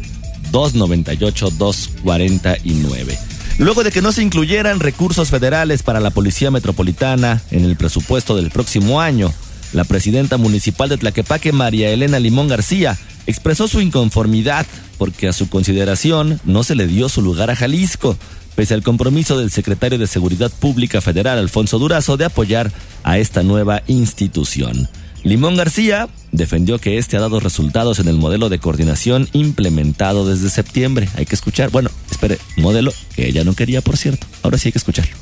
298 0.52 1.50
249. 1.50 3.18
Luego 3.58 3.82
de 3.82 3.90
que 3.90 4.00
no 4.00 4.12
se 4.12 4.22
incluyeran 4.22 4.78
recursos 4.78 5.28
federales 5.28 5.82
para 5.82 5.98
la 5.98 6.10
Policía 6.10 6.52
Metropolitana 6.52 7.42
en 7.50 7.64
el 7.64 7.74
presupuesto 7.74 8.36
del 8.36 8.52
próximo 8.52 9.00
año, 9.00 9.32
la 9.72 9.82
presidenta 9.82 10.36
municipal 10.36 10.88
de 10.88 10.98
Tlaquepaque, 10.98 11.50
María 11.50 11.90
Elena 11.90 12.20
Limón 12.20 12.46
García, 12.46 12.96
expresó 13.26 13.66
su 13.66 13.80
inconformidad 13.80 14.66
porque 14.98 15.26
a 15.26 15.32
su 15.32 15.48
consideración 15.48 16.40
no 16.44 16.62
se 16.62 16.76
le 16.76 16.86
dio 16.86 17.08
su 17.08 17.22
lugar 17.22 17.50
a 17.50 17.56
Jalisco, 17.56 18.16
pese 18.60 18.74
al 18.74 18.82
compromiso 18.82 19.38
del 19.38 19.50
secretario 19.50 19.98
de 19.98 20.06
Seguridad 20.06 20.52
Pública 20.52 21.00
Federal, 21.00 21.38
Alfonso 21.38 21.78
Durazo, 21.78 22.18
de 22.18 22.26
apoyar 22.26 22.70
a 23.04 23.16
esta 23.16 23.42
nueva 23.42 23.82
institución. 23.86 24.86
Limón 25.24 25.56
García 25.56 26.10
defendió 26.30 26.78
que 26.78 26.98
este 26.98 27.16
ha 27.16 27.20
dado 27.20 27.40
resultados 27.40 28.00
en 28.00 28.08
el 28.08 28.16
modelo 28.16 28.50
de 28.50 28.58
coordinación 28.58 29.30
implementado 29.32 30.28
desde 30.28 30.50
septiembre. 30.50 31.08
Hay 31.16 31.24
que 31.24 31.36
escuchar, 31.36 31.70
bueno, 31.70 31.88
modelo 32.56 32.92
que 33.14 33.28
ella 33.28 33.44
no 33.44 33.54
quería, 33.54 33.80
por 33.80 33.96
cierto. 33.96 34.26
Ahora 34.42 34.58
sí 34.58 34.68
hay 34.68 34.72
que 34.72 34.78
escucharlo 34.78 35.16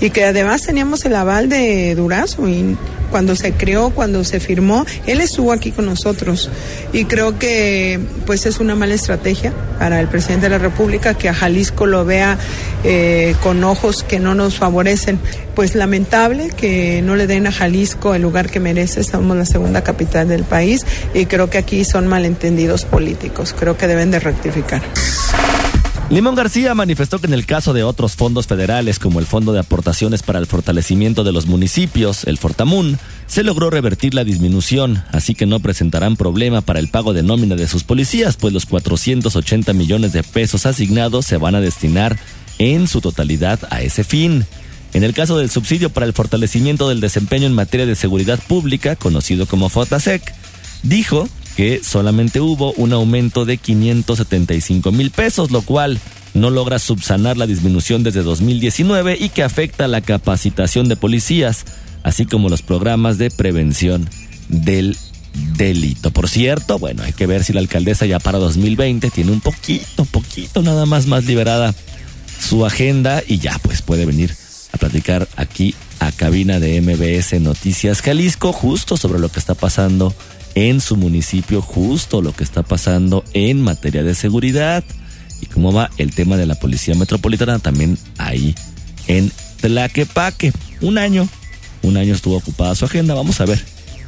y 0.00 0.10
que 0.10 0.24
además 0.24 0.62
teníamos 0.62 1.04
el 1.04 1.14
aval 1.14 1.48
de 1.48 1.94
Durazo 1.94 2.48
y 2.48 2.76
cuando 3.10 3.36
se 3.36 3.52
creó, 3.52 3.90
cuando 3.90 4.24
se 4.24 4.40
firmó, 4.40 4.84
él 5.06 5.20
estuvo 5.20 5.52
aquí 5.52 5.70
con 5.70 5.86
nosotros 5.86 6.50
y 6.92 7.04
creo 7.04 7.38
que 7.38 8.00
pues 8.26 8.46
es 8.46 8.58
una 8.58 8.74
mala 8.74 8.94
estrategia 8.94 9.52
para 9.78 10.00
el 10.00 10.08
presidente 10.08 10.46
de 10.46 10.50
la 10.50 10.58
República 10.58 11.14
que 11.14 11.28
a 11.28 11.34
Jalisco 11.34 11.86
lo 11.86 12.04
vea 12.04 12.36
eh, 12.84 13.34
con 13.42 13.62
ojos 13.64 14.02
que 14.02 14.18
no 14.18 14.34
nos 14.34 14.56
favorecen. 14.56 15.20
Pues 15.54 15.74
lamentable 15.74 16.50
que 16.50 17.00
no 17.02 17.16
le 17.16 17.26
den 17.26 17.46
a 17.46 17.52
Jalisco 17.52 18.14
el 18.14 18.22
lugar 18.22 18.50
que 18.50 18.60
merece, 18.60 19.02
somos 19.04 19.36
la 19.36 19.46
segunda 19.46 19.82
capital 19.82 20.28
del 20.28 20.44
país 20.44 20.84
y 21.14 21.26
creo 21.26 21.48
que 21.48 21.56
aquí 21.56 21.84
son 21.84 22.06
malentendidos 22.08 22.84
políticos, 22.84 23.54
creo 23.58 23.78
que 23.78 23.86
deben 23.86 24.10
de 24.10 24.18
rectificar. 24.18 24.82
Limón 26.08 26.36
García 26.36 26.72
manifestó 26.76 27.18
que 27.18 27.26
en 27.26 27.34
el 27.34 27.46
caso 27.46 27.72
de 27.72 27.82
otros 27.82 28.14
fondos 28.14 28.46
federales 28.46 29.00
como 29.00 29.18
el 29.18 29.26
Fondo 29.26 29.52
de 29.52 29.58
Aportaciones 29.58 30.22
para 30.22 30.38
el 30.38 30.46
Fortalecimiento 30.46 31.24
de 31.24 31.32
los 31.32 31.46
Municipios, 31.46 32.22
el 32.24 32.38
Fortamun, 32.38 32.96
se 33.26 33.42
logró 33.42 33.70
revertir 33.70 34.14
la 34.14 34.22
disminución, 34.22 35.02
así 35.10 35.34
que 35.34 35.46
no 35.46 35.58
presentarán 35.58 36.14
problema 36.14 36.60
para 36.60 36.78
el 36.78 36.88
pago 36.88 37.12
de 37.12 37.24
nómina 37.24 37.56
de 37.56 37.66
sus 37.66 37.82
policías, 37.82 38.36
pues 38.36 38.54
los 38.54 38.66
480 38.66 39.72
millones 39.72 40.12
de 40.12 40.22
pesos 40.22 40.64
asignados 40.64 41.26
se 41.26 41.38
van 41.38 41.56
a 41.56 41.60
destinar 41.60 42.16
en 42.58 42.86
su 42.86 43.00
totalidad 43.00 43.58
a 43.70 43.82
ese 43.82 44.04
fin. 44.04 44.46
En 44.92 45.02
el 45.02 45.12
caso 45.12 45.36
del 45.36 45.50
subsidio 45.50 45.90
para 45.90 46.06
el 46.06 46.12
fortalecimiento 46.12 46.88
del 46.88 47.00
desempeño 47.00 47.46
en 47.46 47.52
materia 47.52 47.84
de 47.84 47.96
seguridad 47.96 48.38
pública, 48.46 48.94
conocido 48.94 49.46
como 49.46 49.68
FOTASEC, 49.68 50.22
dijo 50.84 51.28
que 51.56 51.80
solamente 51.82 52.40
hubo 52.40 52.72
un 52.74 52.92
aumento 52.92 53.46
de 53.46 53.56
575 53.56 54.92
mil 54.92 55.10
pesos, 55.10 55.50
lo 55.50 55.62
cual 55.62 55.98
no 56.34 56.50
logra 56.50 56.78
subsanar 56.78 57.38
la 57.38 57.46
disminución 57.46 58.02
desde 58.02 58.22
2019 58.22 59.16
y 59.18 59.30
que 59.30 59.42
afecta 59.42 59.88
la 59.88 60.02
capacitación 60.02 60.88
de 60.88 60.96
policías, 60.96 61.64
así 62.02 62.26
como 62.26 62.50
los 62.50 62.60
programas 62.60 63.16
de 63.16 63.30
prevención 63.30 64.08
del 64.48 64.98
delito. 65.56 66.10
Por 66.10 66.28
cierto, 66.28 66.78
bueno, 66.78 67.02
hay 67.04 67.14
que 67.14 67.26
ver 67.26 67.42
si 67.42 67.54
la 67.54 67.60
alcaldesa 67.60 68.04
ya 68.04 68.18
para 68.18 68.38
2020 68.38 69.10
tiene 69.10 69.32
un 69.32 69.40
poquito, 69.40 70.04
poquito 70.04 70.62
nada 70.62 70.84
más 70.84 71.06
más 71.06 71.24
liberada 71.24 71.74
su 72.38 72.66
agenda 72.66 73.22
y 73.26 73.38
ya 73.38 73.58
pues 73.62 73.80
puede 73.80 74.04
venir 74.04 74.34
a 74.72 74.76
platicar 74.76 75.26
aquí 75.36 75.74
a 76.00 76.12
cabina 76.12 76.60
de 76.60 76.82
MBS 76.82 77.40
Noticias 77.40 78.02
Jalisco 78.02 78.52
justo 78.52 78.98
sobre 78.98 79.18
lo 79.18 79.30
que 79.30 79.38
está 79.38 79.54
pasando 79.54 80.14
en 80.56 80.80
su 80.80 80.96
municipio 80.96 81.62
justo 81.62 82.22
lo 82.22 82.34
que 82.34 82.42
está 82.42 82.62
pasando 82.64 83.22
en 83.34 83.60
materia 83.60 84.02
de 84.02 84.14
seguridad 84.14 84.82
y 85.40 85.46
cómo 85.46 85.70
va 85.72 85.90
el 85.98 86.14
tema 86.14 86.36
de 86.36 86.46
la 86.46 86.54
policía 86.56 86.94
metropolitana 86.94 87.58
también 87.58 87.98
ahí 88.18 88.54
en 89.06 89.30
Tlaquepaque. 89.60 90.52
Un 90.80 90.98
año, 90.98 91.28
un 91.82 91.98
año 91.98 92.14
estuvo 92.14 92.36
ocupada 92.36 92.74
su 92.74 92.86
agenda. 92.86 93.14
Vamos 93.14 93.40
a 93.40 93.44
ver 93.44 93.62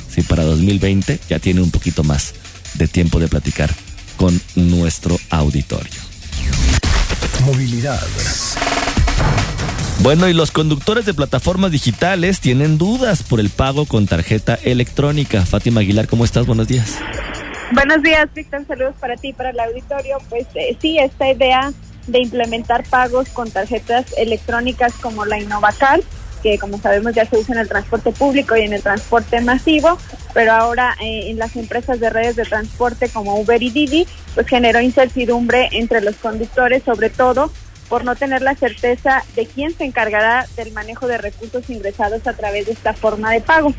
si 0.08 0.22
para 0.22 0.42
2020 0.44 1.20
ya 1.28 1.38
tiene 1.38 1.60
un 1.60 1.70
poquito 1.70 2.02
más 2.02 2.34
de 2.74 2.88
tiempo 2.88 3.20
de 3.20 3.28
platicar 3.28 3.70
con 4.16 4.40
nuestro 4.56 5.18
auditorio. 5.28 6.00
Movilidad. 7.44 8.00
Bueno, 10.00 10.28
y 10.28 10.32
los 10.32 10.52
conductores 10.52 11.06
de 11.06 11.12
plataformas 11.12 11.72
digitales 11.72 12.40
tienen 12.40 12.78
dudas 12.78 13.24
por 13.24 13.40
el 13.40 13.50
pago 13.50 13.84
con 13.84 14.06
tarjeta 14.06 14.54
electrónica. 14.62 15.44
Fátima 15.44 15.80
Aguilar, 15.80 16.06
¿cómo 16.06 16.24
estás? 16.24 16.46
Buenos 16.46 16.68
días. 16.68 16.98
Buenos 17.72 18.02
días, 18.02 18.28
Víctor. 18.32 18.64
Saludos 18.66 18.94
para 19.00 19.16
ti 19.16 19.32
para 19.32 19.50
el 19.50 19.58
auditorio. 19.58 20.18
Pues 20.28 20.46
eh, 20.54 20.76
sí, 20.80 20.98
esta 20.98 21.30
idea 21.30 21.72
de 22.06 22.20
implementar 22.20 22.84
pagos 22.88 23.28
con 23.30 23.50
tarjetas 23.50 24.14
electrónicas 24.16 24.94
como 24.94 25.26
la 25.26 25.40
Innovacar, 25.40 26.00
que 26.42 26.58
como 26.58 26.78
sabemos 26.78 27.14
ya 27.14 27.26
se 27.26 27.36
usa 27.36 27.56
en 27.56 27.60
el 27.60 27.68
transporte 27.68 28.12
público 28.12 28.56
y 28.56 28.62
en 28.62 28.72
el 28.72 28.82
transporte 28.82 29.40
masivo, 29.40 29.98
pero 30.32 30.52
ahora 30.52 30.96
eh, 31.02 31.30
en 31.30 31.38
las 31.38 31.56
empresas 31.56 31.98
de 31.98 32.08
redes 32.08 32.36
de 32.36 32.44
transporte 32.44 33.08
como 33.08 33.38
Uber 33.38 33.62
y 33.62 33.70
Didi, 33.70 34.06
pues 34.34 34.46
generó 34.46 34.80
incertidumbre 34.80 35.68
entre 35.72 36.00
los 36.00 36.16
conductores, 36.16 36.84
sobre 36.84 37.10
todo 37.10 37.50
por 37.88 38.04
no 38.04 38.16
tener 38.16 38.42
la 38.42 38.54
certeza 38.54 39.24
de 39.34 39.46
quién 39.46 39.72
se 39.72 39.84
encargará 39.84 40.46
del 40.56 40.72
manejo 40.72 41.06
de 41.06 41.18
recursos 41.18 41.68
ingresados 41.70 42.26
a 42.26 42.34
través 42.34 42.66
de 42.66 42.72
esta 42.72 42.94
forma 42.94 43.32
de 43.32 43.40
pago. 43.40 43.72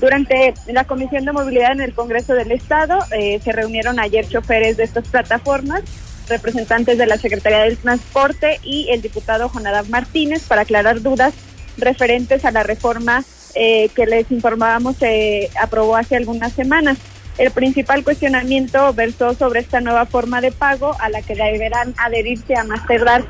Durante 0.00 0.54
la 0.66 0.84
Comisión 0.84 1.24
de 1.24 1.32
Movilidad 1.32 1.72
en 1.72 1.80
el 1.80 1.94
Congreso 1.94 2.34
del 2.34 2.52
Estado 2.52 2.98
eh, 3.12 3.40
se 3.42 3.52
reunieron 3.52 4.00
ayer 4.00 4.28
choferes 4.28 4.76
de 4.76 4.84
estas 4.84 5.06
plataformas, 5.08 5.82
representantes 6.28 6.98
de 6.98 7.06
la 7.06 7.16
Secretaría 7.16 7.60
del 7.60 7.76
Transporte 7.76 8.58
y 8.62 8.88
el 8.90 9.02
diputado 9.02 9.48
Jonadab 9.48 9.88
Martínez 9.88 10.42
para 10.46 10.62
aclarar 10.62 11.00
dudas 11.00 11.34
referentes 11.76 12.44
a 12.44 12.50
la 12.50 12.62
reforma 12.62 13.24
eh, 13.54 13.88
que 13.94 14.06
les 14.06 14.30
informábamos 14.32 14.96
se 14.96 15.48
aprobó 15.60 15.96
hace 15.96 16.16
algunas 16.16 16.52
semanas. 16.52 16.98
El 17.36 17.50
principal 17.50 18.04
cuestionamiento 18.04 18.92
versó 18.94 19.34
sobre 19.34 19.60
esta 19.60 19.80
nueva 19.80 20.06
forma 20.06 20.40
de 20.40 20.52
pago 20.52 20.96
a 21.00 21.08
la 21.08 21.20
que 21.20 21.34
deberán 21.34 21.94
adherirse 21.98 22.56
a 22.56 22.64
más 22.64 22.86
tardar 22.86 23.24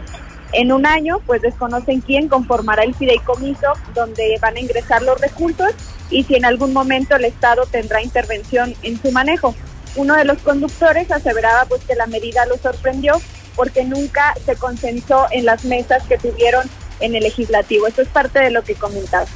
en 0.53 0.73
un 0.73 0.87
año, 0.87 1.21
pues 1.27 1.41
desconocen 1.41 2.01
quién 2.01 2.29
conformará 2.29 2.85
el 2.85 2.95
fideicomiso 2.95 3.67
donde 3.95 4.39
van 4.41 4.57
a 4.57 4.61
ingresar 4.61 5.03
los 5.03 5.21
recursos 5.21 5.73
y 6.11 6.23
si 6.25 6.37
en 6.37 6.45
algún 6.45 6.73
momento 6.73 7.17
el 7.17 7.25
Estado 7.25 7.67
tendrá 7.67 8.03
intervención 8.03 8.75
en 8.83 9.01
su 9.01 9.11
manejo. 9.11 9.55
Uno 9.97 10.15
de 10.15 10.25
los 10.25 10.39
conductores 10.39 11.11
aseveraba 11.11 11.65
pues 11.65 11.83
que 11.85 11.95
la 11.95 12.07
medida 12.07 12.45
lo 12.47 12.59
sorprendió 12.59 13.15
porque 13.57 13.85
nunca 13.85 14.35
se 14.45 14.55
consensó 14.57 15.27
en 15.31 15.47
las 15.47 15.65
mesas 15.65 16.03
que 16.05 16.19
tuvieron 16.19 16.69
en 17.01 17.15
el 17.15 17.23
legislativo. 17.23 17.87
Eso 17.87 18.03
es 18.03 18.09
parte 18.09 18.39
de 18.39 18.51
lo 18.51 18.63
que 18.63 18.75
comentaba. 18.75 19.27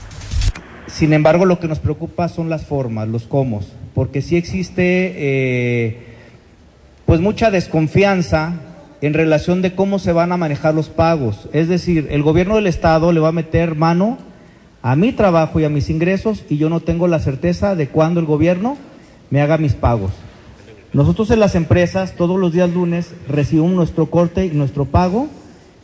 Sin 0.87 1.13
embargo, 1.13 1.47
lo 1.47 1.59
que 1.59 1.69
nos 1.69 1.79
preocupa 1.79 2.29
son 2.29 2.51
las 2.51 2.65
formas, 2.67 3.09
los 3.09 3.25
cómo 3.25 3.63
porque 3.99 4.23
sí 4.23 4.37
existe 4.37 5.13
eh, 5.17 5.99
pues 7.05 7.21
mucha 7.21 7.51
desconfianza 7.51 8.61
en 9.01 9.13
relación 9.13 9.61
de 9.61 9.75
cómo 9.75 9.99
se 9.99 10.13
van 10.13 10.31
a 10.31 10.37
manejar 10.37 10.73
los 10.73 10.89
pagos. 10.89 11.49
Es 11.53 11.67
decir, 11.67 12.07
el 12.13 12.23
gobierno 12.23 12.55
del 12.55 12.69
estado 12.69 13.11
le 13.11 13.19
va 13.19 13.31
a 13.31 13.33
meter 13.33 13.75
mano 13.75 14.17
a 14.83 14.95
mi 14.95 15.11
trabajo 15.11 15.59
y 15.59 15.65
a 15.65 15.69
mis 15.69 15.91
ingresos 15.91 16.45
y 16.49 16.59
yo 16.59 16.71
no 16.71 16.79
tengo 16.79 17.09
la 17.09 17.19
certeza 17.19 17.75
de 17.75 17.89
cuándo 17.89 18.21
el 18.21 18.27
gobierno 18.27 18.77
me 19.31 19.41
haga 19.41 19.59
mis 19.59 19.75
pagos. 19.75 20.13
Nosotros 20.93 21.33
en 21.33 21.41
las 21.41 21.57
empresas 21.57 22.15
todos 22.15 22.39
los 22.39 22.53
días 22.53 22.71
lunes 22.71 23.13
recibimos 23.27 23.73
nuestro 23.73 24.07
corte 24.07 24.47
y 24.47 24.51
nuestro 24.51 24.85
pago, 24.85 25.27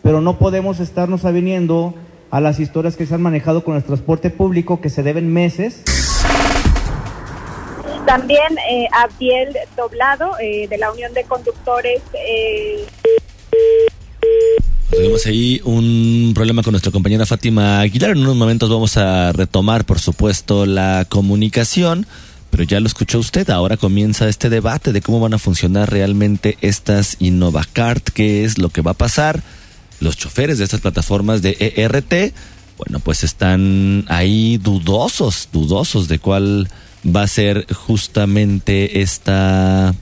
pero 0.05 0.21
no 0.21 0.39
podemos 0.39 0.79
estarnos 0.79 1.25
aviniendo 1.25 1.97
a 2.31 2.41
las 2.41 2.61
historias 2.61 2.95
que 2.97 3.07
se 3.07 3.15
han 3.17 3.23
manejado 3.23 3.65
con 3.65 3.75
el 3.75 3.83
transporte 3.83 4.31
público 4.31 4.81
que 4.81 4.89
se 4.89 5.03
deben 5.03 5.33
meses 5.33 5.83
también 8.05 8.59
eh, 8.71 8.87
Abdiel 8.93 9.51
Doblado, 9.77 10.33
eh, 10.41 10.67
de 10.69 10.79
la 10.79 10.93
Unión 10.93 11.13
de 11.13 11.25
Conductores. 11.25 12.03
Eh... 12.15 12.85
Ahí 15.27 15.61
un 15.65 16.33
problema 16.35 16.63
con 16.63 16.73
nuestra 16.73 16.93
compañera 16.93 17.27
Fátima 17.27 17.81
Aguilar. 17.81 18.11
En 18.11 18.19
unos 18.19 18.37
momentos 18.37 18.71
vamos 18.71 18.97
a 18.97 19.33
retomar, 19.33 19.85
por 19.85 19.99
supuesto, 19.99 20.67
la 20.67 21.07
comunicación. 21.09 22.07
Pero 22.51 22.63
ya 22.63 22.79
lo 22.79 22.87
escuchó 22.87 23.19
usted, 23.19 23.51
ahora 23.51 23.77
comienza 23.77 24.29
este 24.29 24.49
debate 24.49 24.93
de 24.93 25.03
cómo 25.03 25.19
van 25.19 25.35
a 25.35 25.39
funcionar 25.39 25.91
realmente 25.91 26.57
estas 26.61 27.17
InnovaCart, 27.19 28.11
qué 28.11 28.45
es 28.45 28.59
lo 28.59 28.69
que 28.69 28.81
va 28.81 28.93
a 28.93 28.95
pasar. 28.95 29.43
Los 29.99 30.17
choferes 30.17 30.59
de 30.59 30.65
estas 30.65 30.81
plataformas 30.81 31.43
de 31.43 31.57
ERT, 31.77 32.33
bueno, 32.79 33.01
pues 33.01 33.25
están 33.25 34.05
ahí 34.07 34.59
dudosos, 34.59 35.49
dudosos 35.53 36.07
de 36.07 36.21
cuál 36.21 36.69
va 37.05 37.23
a 37.23 37.29
ser 37.29 37.67
justamente 37.73 39.01
esta, 39.01 39.95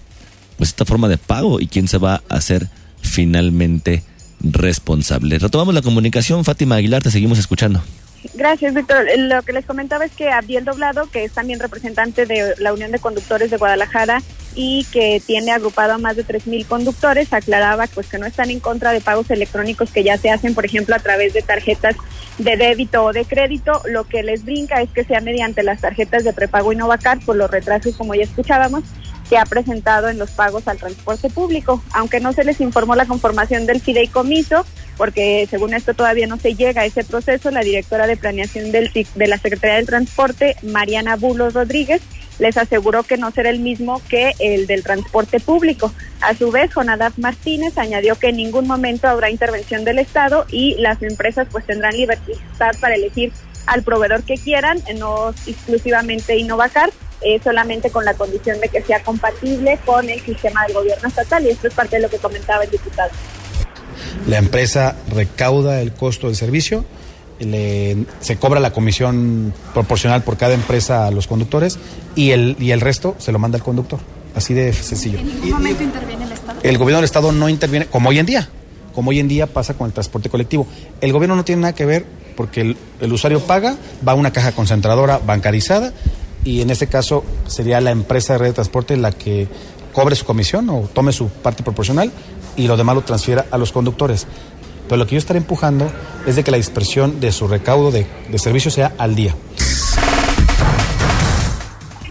pues 0.57 0.71
esta 0.71 0.85
forma 0.85 1.09
de 1.09 1.19
pago 1.19 1.61
y 1.61 1.67
quién 1.67 1.89
se 1.89 1.99
va 1.99 2.23
a 2.29 2.37
hacer 2.37 2.69
finalmente 3.01 4.03
responsable. 4.41 5.39
Retomamos 5.39 5.75
la 5.75 5.83
comunicación, 5.83 6.45
Fátima 6.45 6.77
Aguilar, 6.77 7.03
te 7.03 7.11
seguimos 7.11 7.39
escuchando. 7.39 7.83
Gracias, 8.35 8.73
Víctor. 8.75 9.05
Lo 9.19 9.43
que 9.43 9.53
les 9.53 9.67
comentaba 9.67 10.05
es 10.05 10.13
que 10.13 10.31
Abdiel 10.31 10.65
Doblado, 10.65 11.11
que 11.11 11.25
es 11.25 11.33
también 11.33 11.59
representante 11.59 12.25
de 12.25 12.55
la 12.59 12.73
Unión 12.73 12.93
de 12.93 13.01
Conductores 13.01 13.51
de 13.51 13.57
Guadalajara 13.57 14.23
y 14.55 14.85
que 14.93 15.23
tiene 15.25 15.53
agrupado 15.53 15.95
a 15.95 15.99
más 15.99 16.17
de 16.17 16.27
3.000 16.27 16.67
conductores, 16.67 17.33
aclaraba 17.33 17.87
pues 17.87 18.09
que 18.09 18.19
no 18.19 18.27
están 18.27 18.51
en 18.51 18.61
contra 18.61 18.93
de 18.93 19.01
pagos 19.01 19.31
electrónicos 19.31 19.91
que 19.91 20.05
ya 20.05 20.17
se 20.19 20.31
hacen, 20.31 20.55
por 20.55 20.65
ejemplo, 20.65 20.95
a 20.95 20.99
través 20.99 21.33
de 21.33 21.43
tarjetas 21.43 21.97
de 22.39 22.57
débito 22.57 23.05
o 23.05 23.13
de 23.13 23.25
crédito. 23.25 23.73
Lo 23.87 24.05
que 24.05 24.23
les 24.23 24.45
brinca 24.45 24.83
es 24.83 24.91
que 24.91 25.05
sea 25.05 25.21
mediante 25.21 25.63
las 25.63 25.81
tarjetas 25.81 26.25
de 26.25 26.33
prepago 26.33 26.73
Innovacar 26.73 27.21
por 27.21 27.37
los 27.37 27.51
retrasos, 27.51 27.97
como 27.97 28.15
ya 28.15 28.25
escuchábamos, 28.25 28.85
que 29.29 29.39
ha 29.39 29.47
presentado 29.47 30.09
en 30.09 30.19
los 30.19 30.31
pagos 30.33 30.69
al 30.69 30.79
transporte 30.79 31.31
público. 31.31 31.83
Aunque 31.93 32.21
no 32.21 32.33
se 32.33 32.45
les 32.45 32.61
informó 32.61 32.95
la 32.95 33.07
conformación 33.07 33.67
del 33.67 33.81
fideicomiso, 33.81 34.67
porque 34.97 35.47
según 35.51 35.75
esto 35.75 35.95
todavía 35.95 36.27
no 36.27 36.37
se 36.37 36.55
llega 36.55 36.83
a 36.83 36.85
ese 36.85 37.05
proceso, 37.05 37.51
la 37.51 37.63
directora 37.63 38.07
de 38.07 38.17
planeación 38.17 38.73
del, 38.73 38.91
de 38.93 39.27
la 39.27 39.39
Secretaría 39.39 39.77
del 39.77 39.87
Transporte, 39.87 40.57
Mariana 40.63 41.17
Bulos 41.17 41.55
Rodríguez, 41.55 42.03
les 42.39 42.57
aseguró 42.57 43.03
que 43.03 43.17
no 43.17 43.31
será 43.31 43.51
el 43.51 43.61
mismo 43.61 44.01
que 44.09 44.33
el 44.39 44.67
del 44.67 44.83
transporte 44.83 45.41
público. 45.41 45.93
A 46.21 46.35
su 46.35 46.51
vez, 46.51 46.73
Jonadab 46.73 47.13
Martínez 47.19 47.77
añadió 47.79 48.17
que 48.17 48.29
en 48.29 48.37
ningún 48.37 48.67
momento 48.67 49.09
habrá 49.09 49.31
intervención 49.31 49.85
del 49.85 49.99
Estado 49.99 50.47
y 50.51 50.77
las 50.77 51.03
empresas 51.03 51.49
pues 51.51 51.67
tendrán 51.67 51.97
libertad 51.97 52.73
para 52.81 52.95
elegir 52.95 53.33
al 53.67 53.83
proveedor 53.83 54.25
que 54.25 54.35
quieran, 54.35 54.83
no 54.99 55.31
exclusivamente 55.47 56.37
Innovacar, 56.37 56.91
eh, 57.21 57.41
solamente 57.43 57.91
con 57.91 58.05
la 58.05 58.15
condición 58.15 58.61
de 58.61 58.69
que 58.69 58.83
sea 58.83 59.03
compatible 59.03 59.79
con 59.85 60.09
el 60.09 60.21
sistema 60.21 60.65
del 60.67 60.75
gobierno 60.75 61.09
estatal 61.09 61.47
y 61.47 61.51
esto 61.51 61.69
es 61.69 61.75
parte 61.75 61.97
de 61.97 62.03
lo 62.03 62.11
que 62.11 62.19
comentaba 62.19 62.65
el 62.65 62.71
diputado. 62.71 63.11
La 64.27 64.39
empresa 64.39 64.97
recauda 65.09 65.81
el 65.81 65.93
costo 65.93 66.27
del 66.27 66.37
servicio, 66.37 66.85
se 68.21 68.37
cobra 68.37 68.61
la 68.61 68.73
comisión 68.73 69.53
proporcional 69.75 70.23
por 70.23 70.37
cada 70.37 70.55
empresa 70.55 71.07
a 71.07 71.11
los 71.11 71.27
conductores 71.27 71.79
y 72.15 72.31
el, 72.31 72.57
y 72.59 72.71
el 72.71 72.81
resto 72.81 73.15
se 73.19 73.33
lo 73.33 73.39
manda 73.39 73.59
al 73.59 73.65
conductor. 73.65 74.01
Así 74.35 74.55
de 74.55 74.73
sencillo. 74.73 75.19
¿En 75.19 75.27
ningún 75.27 75.51
momento 75.51 75.83
interviene 75.83 76.25
el 76.25 76.33
Estado? 76.33 76.61
El 76.63 76.79
gobierno 76.79 76.99
del 76.99 77.05
Estado 77.05 77.33
no 77.33 77.49
interviene, 77.49 77.87
como 77.87 78.09
hoy 78.09 78.19
en 78.19 78.27
día, 78.27 78.49
como 78.95 79.11
hoy 79.11 79.19
en 79.19 79.29
día 79.29 79.47
pasa 79.47 79.75
con 79.75 79.87
el 79.87 79.93
transporte 79.93 80.31
colectivo. 80.31 80.67
El 81.01 81.13
gobierno 81.13 81.37
no 81.37 81.45
tiene 81.45 81.63
nada 81.63 81.75
que 81.75 81.85
ver 81.85 82.07
porque 82.37 82.63
el, 82.63 82.77
el 83.01 83.13
usuario 83.13 83.41
paga, 83.41 83.77
va 84.07 84.13
a 84.13 84.15
una 84.15 84.33
caja 84.33 84.53
concentradora 84.53 85.19
bancarizada 85.19 85.93
y 86.45 86.61
en 86.61 86.71
este 86.71 86.87
caso 86.87 87.25
sería 87.47 87.81
la 87.81 87.91
empresa 87.91 88.35
de 88.35 88.39
red 88.39 88.47
de 88.49 88.53
transporte 88.55 88.97
la 88.97 89.13
que 89.13 89.49
cobre 89.93 90.17
su 90.17 90.25
comisión 90.25 90.69
o 90.71 90.89
tome 90.93 91.13
su 91.13 91.29
parte 91.29 91.63
proporcional 91.63 92.11
y 92.57 92.67
lo 92.67 92.77
demás 92.77 92.95
lo 92.95 93.03
transfiera 93.03 93.47
a 93.51 93.59
los 93.59 93.73
conductores. 93.73 94.27
Pero 94.93 95.05
lo 95.05 95.07
que 95.07 95.15
yo 95.15 95.21
estaré 95.21 95.39
empujando 95.39 95.91
es 96.27 96.37
de 96.37 96.45
que 96.45 96.51
la 96.51 96.59
dispersión 96.59 97.19
de 97.19 97.33
su 97.33 97.49
recaudo 97.49 97.91
de, 97.91 98.07
de 98.29 98.39
servicio 98.39 98.71
sea 98.71 98.93
al 98.99 99.15
día. 99.15 99.35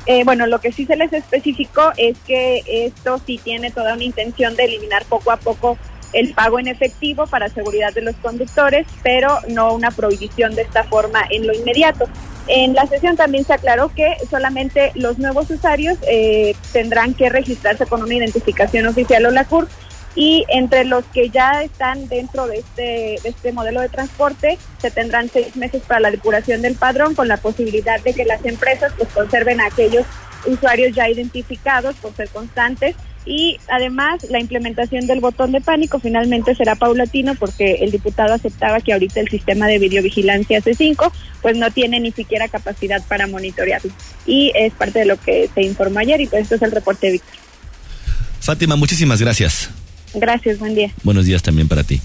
Eh, 0.08 0.24
bueno, 0.26 0.48
lo 0.48 0.60
que 0.60 0.72
sí 0.72 0.88
se 0.88 0.96
les 0.96 1.14
especificó 1.14 1.92
es 1.96 2.18
que 2.26 2.64
esto 2.66 3.22
sí 3.24 3.40
tiene 3.44 3.70
toda 3.70 3.94
una 3.94 4.04
intención 4.04 4.56
de 4.56 4.64
eliminar 4.64 5.06
poco 5.06 5.32
a 5.32 5.38
poco 5.38 5.78
el 6.14 6.34
pago 6.34 6.58
en 6.58 6.70
efectivo 6.70 7.28
para 7.28 7.50
seguridad 7.50 7.94
de 7.94 8.02
los 8.02 8.16
conductores, 8.16 8.88
pero 9.04 9.38
no 9.48 9.76
una 9.76 9.92
prohibición 9.92 10.56
de 10.56 10.64
esta 10.64 10.84
forma 10.84 11.22
en 11.30 11.46
lo 11.46 11.54
inmediato. 11.54 12.06
En 12.48 12.74
la 12.74 12.88
sesión 12.88 13.16
también 13.16 13.46
se 13.46 13.54
aclaró 13.54 13.90
que 13.90 14.16
solamente 14.28 14.92
los 14.96 15.20
nuevos 15.20 15.52
usuarios 15.52 16.00
eh, 16.10 16.56
tendrán 16.74 17.14
que 17.14 17.30
registrarse 17.30 17.86
con 17.86 18.02
una 18.02 18.16
identificación 18.16 18.88
oficial 18.88 19.24
o 19.28 19.30
la 19.30 19.46
CUR 19.46 19.68
y 20.16 20.46
entre 20.50 20.84
los 20.86 21.06
que 21.06 21.30
ya 21.30 21.64
están 21.64 22.08
dentro 22.08 22.48
de 22.48 22.60
este, 22.60 23.20
de 23.24 23.30
este 23.30 23.52
modelo 23.52 23.82
de 23.82 23.90
transporte 23.90 24.58
se 24.80 24.92
tendrán 24.92 25.30
seis 25.30 25.56
meses 25.56 25.84
para 25.88 26.02
la 26.02 26.12
depuración 26.12 26.62
del 26.62 26.76
padrón 26.76 27.16
con 27.16 27.28
la 27.28 27.38
posibilidad 27.38 28.02
de 28.02 28.14
que 28.14 28.26
las 28.26 28.44
empresas 28.46 28.94
pues 28.98 29.10
conserven 29.10 29.62
a 29.62 29.68
aquellos 29.68 30.06
usuarios 30.46 30.94
ya 30.96 31.08
identificados 31.08 31.96
por 31.98 32.16
ser 32.16 32.30
constantes 32.30 32.96
y 33.26 33.60
además 33.70 34.26
la 34.30 34.40
implementación 34.40 35.06
del 35.06 35.20
botón 35.20 35.52
de 35.52 35.62
pánico 35.62 36.00
finalmente 36.00 36.56
será 36.56 36.76
paulatino 36.76 37.36
porque 37.36 37.76
el 37.82 37.92
diputado 37.92 38.34
aceptaba 38.34 38.82
que 38.82 38.94
ahorita 38.94 39.20
el 39.20 39.30
sistema 39.30 39.68
de 39.68 39.78
videovigilancia 39.78 40.60
C5 40.60 41.12
pues 41.42 41.56
no 41.56 41.70
tiene 41.70 42.00
ni 42.00 42.12
siquiera 42.12 42.48
capacidad 42.48 43.02
para 43.08 43.28
monitorearlo 43.28 43.92
y 44.26 44.52
es 44.56 44.74
parte 44.74 45.00
de 45.00 45.06
lo 45.06 45.18
que 45.18 45.50
se 45.54 45.62
informó 45.62 46.00
ayer 46.00 46.20
y 46.20 46.28
pues 46.28 46.44
esto 46.44 46.56
es 46.56 46.62
el 46.64 46.72
reporte 46.72 47.12
Víctor. 47.12 47.36
Fátima, 48.40 48.76
muchísimas 48.76 49.22
gracias. 49.22 49.70
Gracias, 50.14 50.60
buen 50.60 50.76
día. 50.76 50.92
Buenos 51.04 51.26
días 51.26 51.42
también 51.42 51.68
para 51.68 51.84
ti. 51.84 52.02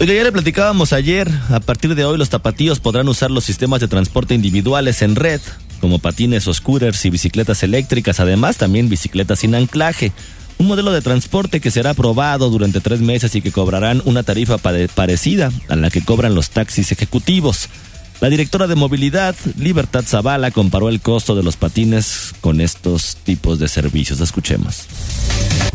Oiga, 0.00 0.12
ya 0.12 0.24
le 0.24 0.32
platicábamos 0.32 0.92
ayer, 0.92 1.30
a 1.50 1.60
partir 1.60 1.94
de 1.94 2.04
hoy 2.04 2.18
los 2.18 2.28
tapatíos 2.28 2.80
podrán 2.80 3.08
usar 3.08 3.30
los 3.30 3.44
sistemas 3.44 3.80
de 3.80 3.86
transporte 3.86 4.34
individuales 4.34 5.02
en 5.02 5.14
red, 5.14 5.40
como 5.80 6.00
patines 6.00 6.48
o 6.48 6.54
scooters 6.54 7.04
y 7.04 7.10
bicicletas 7.10 7.62
eléctricas, 7.62 8.18
además 8.18 8.56
también 8.56 8.88
bicicletas 8.88 9.38
sin 9.38 9.54
anclaje. 9.54 10.12
Un 10.58 10.66
modelo 10.66 10.92
de 10.92 11.00
transporte 11.00 11.60
que 11.60 11.70
será 11.70 11.90
aprobado 11.90 12.50
durante 12.50 12.80
tres 12.80 13.00
meses 13.00 13.34
y 13.36 13.40
que 13.40 13.52
cobrarán 13.52 14.02
una 14.04 14.24
tarifa 14.24 14.58
parecida 14.58 15.52
a 15.68 15.76
la 15.76 15.90
que 15.90 16.04
cobran 16.04 16.34
los 16.34 16.50
taxis 16.50 16.90
ejecutivos. 16.90 17.68
La 18.20 18.30
directora 18.30 18.66
de 18.66 18.74
movilidad, 18.74 19.34
Libertad 19.58 20.04
Zavala, 20.06 20.50
comparó 20.50 20.88
el 20.88 21.00
costo 21.00 21.34
de 21.34 21.42
los 21.42 21.56
patines 21.56 22.32
con 22.40 22.60
estos 22.60 23.16
tipos 23.24 23.58
de 23.58 23.68
servicios. 23.68 24.20
Escuchemos. 24.20 24.86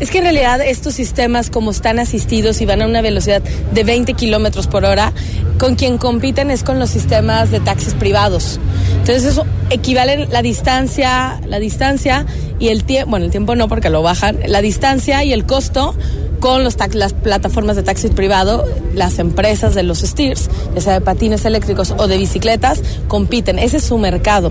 Es 0.00 0.10
que 0.10 0.18
en 0.18 0.24
realidad 0.24 0.60
estos 0.62 0.94
sistemas, 0.94 1.50
como 1.50 1.70
están 1.70 1.98
asistidos 1.98 2.60
y 2.62 2.66
van 2.66 2.80
a 2.80 2.86
una 2.86 3.02
velocidad 3.02 3.42
de 3.42 3.84
20 3.84 4.14
kilómetros 4.14 4.66
por 4.66 4.86
hora, 4.86 5.12
con 5.58 5.76
quien 5.76 5.98
compiten 5.98 6.50
es 6.50 6.64
con 6.64 6.78
los 6.78 6.88
sistemas 6.88 7.50
de 7.50 7.60
taxis 7.60 7.92
privados. 7.92 8.58
Entonces 8.92 9.24
eso 9.24 9.46
equivale 9.68 10.26
la 10.26 10.40
distancia, 10.40 11.40
la 11.46 11.58
distancia 11.58 12.24
y 12.58 12.68
el 12.68 12.84
tiempo, 12.84 13.10
bueno, 13.10 13.26
el 13.26 13.30
tiempo 13.30 13.54
no 13.56 13.68
porque 13.68 13.90
lo 13.90 14.02
bajan, 14.02 14.38
la 14.46 14.62
distancia 14.62 15.22
y 15.22 15.34
el 15.34 15.44
costo 15.44 15.94
con 16.40 16.64
las 16.64 17.12
plataformas 17.12 17.76
de 17.76 17.82
taxis 17.82 18.12
privado, 18.12 18.64
las 18.94 19.18
empresas 19.18 19.74
de 19.74 19.82
los 19.82 19.98
steers, 19.98 20.48
ya 20.74 20.80
sea 20.80 20.92
de 20.94 21.00
patines 21.02 21.44
eléctricos 21.44 21.94
o 21.98 22.06
de 22.06 22.16
bicicletas, 22.16 22.80
compiten. 23.08 23.58
Ese 23.58 23.76
es 23.76 23.84
su 23.84 23.98
mercado. 23.98 24.50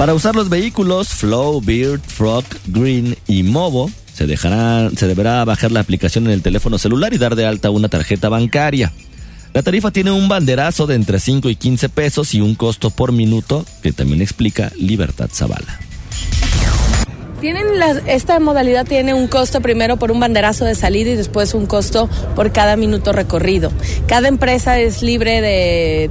Para 0.00 0.14
usar 0.14 0.34
los 0.34 0.48
vehículos 0.48 1.08
Flow, 1.08 1.60
Beard, 1.60 2.00
Frog, 2.00 2.44
Green 2.68 3.18
y 3.26 3.42
Movo, 3.42 3.90
se, 4.14 4.26
deberá 4.26 5.44
bajar 5.44 5.72
la 5.72 5.80
aplicación 5.80 6.24
en 6.24 6.30
el 6.30 6.40
teléfono 6.40 6.78
celular 6.78 7.12
y 7.12 7.18
dar 7.18 7.36
de 7.36 7.44
alta 7.44 7.68
una 7.68 7.90
tarjeta 7.90 8.30
bancaria. 8.30 8.94
La 9.52 9.60
tarifa 9.60 9.90
tiene 9.90 10.10
un 10.10 10.26
banderazo 10.26 10.86
de 10.86 10.94
entre 10.94 11.20
5 11.20 11.50
y 11.50 11.54
15 11.54 11.90
pesos 11.90 12.32
y 12.32 12.40
un 12.40 12.54
costo 12.54 12.88
por 12.88 13.12
minuto 13.12 13.66
que 13.82 13.92
también 13.92 14.22
explica 14.22 14.72
Libertad 14.78 15.28
Zavala. 15.30 15.78
Tienen 17.42 17.66
esta 18.06 18.40
modalidad 18.40 18.86
tiene 18.86 19.12
un 19.12 19.26
costo 19.26 19.60
primero 19.60 19.98
por 19.98 20.12
un 20.12 20.20
banderazo 20.20 20.64
de 20.64 20.76
salida 20.76 21.10
y 21.10 21.16
después 21.16 21.52
un 21.52 21.66
costo 21.66 22.08
por 22.34 22.52
cada 22.52 22.76
minuto 22.76 23.12
recorrido. 23.12 23.70
Cada 24.06 24.28
empresa 24.28 24.78
es 24.78 25.02
libre 25.02 25.42
de, 25.42 26.10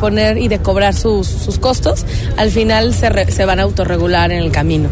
poner 0.00 0.38
y 0.38 0.48
de 0.48 0.58
cobrar 0.60 0.94
sus, 0.94 1.26
sus 1.26 1.58
costos. 1.58 2.04
Al 2.36 2.50
final 2.50 2.94
se, 2.94 3.32
se 3.32 3.44
van 3.44 3.60
a 3.60 3.62
autorregular 3.62 4.32
en 4.32 4.38
el 4.38 4.50
camino. 4.50 4.88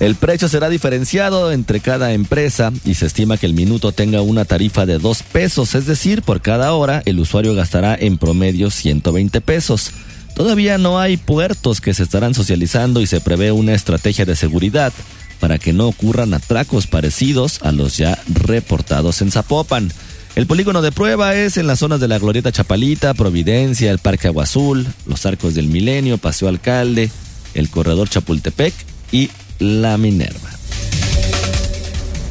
El 0.00 0.16
precio 0.16 0.48
será 0.48 0.68
diferenciado 0.68 1.52
entre 1.52 1.80
cada 1.80 2.12
empresa 2.12 2.72
y 2.84 2.94
se 2.94 3.06
estima 3.06 3.38
que 3.38 3.46
el 3.46 3.54
minuto 3.54 3.92
tenga 3.92 4.20
una 4.22 4.44
tarifa 4.44 4.86
de 4.86 4.98
2 4.98 5.22
pesos, 5.22 5.74
es 5.74 5.86
decir, 5.86 6.22
por 6.22 6.42
cada 6.42 6.74
hora 6.74 7.02
el 7.06 7.20
usuario 7.20 7.54
gastará 7.54 7.96
en 7.98 8.18
promedio 8.18 8.70
120 8.70 9.40
pesos. 9.40 9.92
Todavía 10.34 10.78
no 10.78 10.98
hay 10.98 11.16
puertos 11.16 11.80
que 11.80 11.94
se 11.94 12.02
estarán 12.02 12.34
socializando 12.34 13.00
y 13.00 13.06
se 13.06 13.20
prevé 13.20 13.52
una 13.52 13.72
estrategia 13.72 14.24
de 14.24 14.34
seguridad 14.34 14.92
para 15.38 15.58
que 15.58 15.72
no 15.72 15.86
ocurran 15.86 16.34
atracos 16.34 16.86
parecidos 16.86 17.60
a 17.62 17.70
los 17.70 17.96
ya 17.96 18.18
reportados 18.26 19.22
en 19.22 19.30
Zapopan. 19.30 19.92
El 20.36 20.48
polígono 20.48 20.82
de 20.82 20.90
prueba 20.90 21.36
es 21.36 21.56
en 21.58 21.68
las 21.68 21.78
zonas 21.78 22.00
de 22.00 22.08
la 22.08 22.18
Glorieta 22.18 22.50
Chapalita, 22.50 23.14
Providencia, 23.14 23.92
el 23.92 24.00
Parque 24.00 24.26
Agua 24.26 24.42
Azul, 24.42 24.84
los 25.06 25.24
Arcos 25.26 25.54
del 25.54 25.68
Milenio, 25.68 26.18
Paseo 26.18 26.48
Alcalde, 26.48 27.08
el 27.54 27.70
Corredor 27.70 28.08
Chapultepec 28.08 28.74
y 29.12 29.30
La 29.60 29.96
Minerva. 29.96 30.50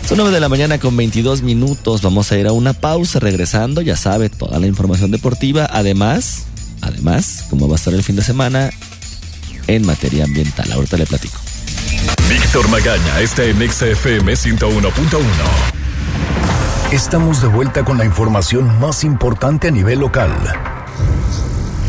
Son 0.08 0.18
9 0.18 0.34
de 0.34 0.42
la 0.42 0.50
mañana 0.50 0.80
con 0.80 0.98
22 0.98 1.44
minutos. 1.44 2.02
Vamos 2.02 2.30
a 2.34 2.38
ir 2.38 2.46
a 2.46 2.52
una 2.52 2.74
pausa. 2.74 3.20
Regresando, 3.20 3.82
ya 3.82 3.96
sabe, 3.96 4.30
toda 4.30 4.60
la 4.60 4.68
información 4.68 5.12
deportiva. 5.12 5.66
Además, 5.72 6.44
además 6.82 7.46
cómo 7.50 7.70
va 7.70 7.76
a 7.76 7.78
estar 7.78 7.94
el 7.94 8.04
fin 8.04 8.18
de 8.18 8.22
semana 8.22 8.70
en 9.68 9.86
materia 9.86 10.26
ambiental. 10.26 10.70
Ahorita 10.74 10.98
le 10.98 11.06
platico. 11.06 11.40
Víctor 12.28 12.68
Magaña 12.68 13.22
está 13.22 13.46
en 13.46 13.58
XFM 13.58 14.34
101.1. 14.34 15.73
Estamos 16.94 17.42
de 17.42 17.48
vuelta 17.48 17.84
con 17.84 17.98
la 17.98 18.06
información 18.06 18.80
más 18.80 19.04
importante 19.04 19.70
a 19.70 19.72
nivel 19.72 19.98
local. 19.98 20.32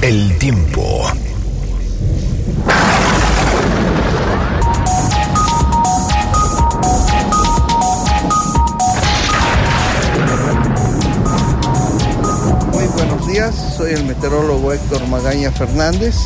El 0.00 0.38
tiempo. 0.38 1.04
Muy 12.72 12.86
buenos 12.86 13.26
días, 13.26 13.74
soy 13.76 13.92
el 13.92 14.06
meteorólogo 14.06 14.72
Héctor 14.72 15.06
Magaña 15.08 15.52
Fernández 15.52 16.16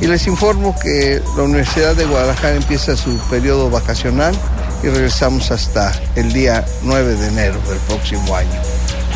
y 0.00 0.06
les 0.06 0.26
informo 0.26 0.74
que 0.80 1.22
la 1.36 1.42
Universidad 1.42 1.94
de 1.94 2.06
Guadalajara 2.06 2.56
empieza 2.56 2.96
su 2.96 3.18
periodo 3.28 3.68
vacacional 3.68 4.34
y 4.82 4.88
regresamos 4.88 5.50
hasta 5.50 5.92
el 6.14 6.32
día 6.32 6.64
9 6.82 7.14
de 7.14 7.28
enero 7.28 7.60
del 7.68 7.78
próximo 7.80 8.36
año. 8.36 8.60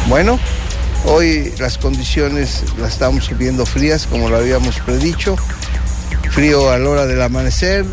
Bueno, 0.08 0.38
hoy 1.04 1.52
las 1.58 1.78
condiciones 1.78 2.64
las 2.78 2.92
estamos 2.92 3.30
viendo 3.36 3.66
frías 3.66 4.06
como 4.06 4.28
lo 4.28 4.36
habíamos 4.36 4.78
predicho, 4.80 5.36
frío 6.30 6.70
a 6.70 6.78
la 6.78 6.88
hora 6.88 7.06
del 7.06 7.20
amanecer, 7.22 7.84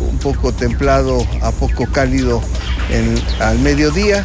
un 0.00 0.18
poco 0.18 0.52
templado 0.52 1.26
a 1.42 1.50
poco 1.52 1.86
cálido 1.86 2.42
en, 2.90 3.14
al 3.40 3.58
mediodía, 3.58 4.24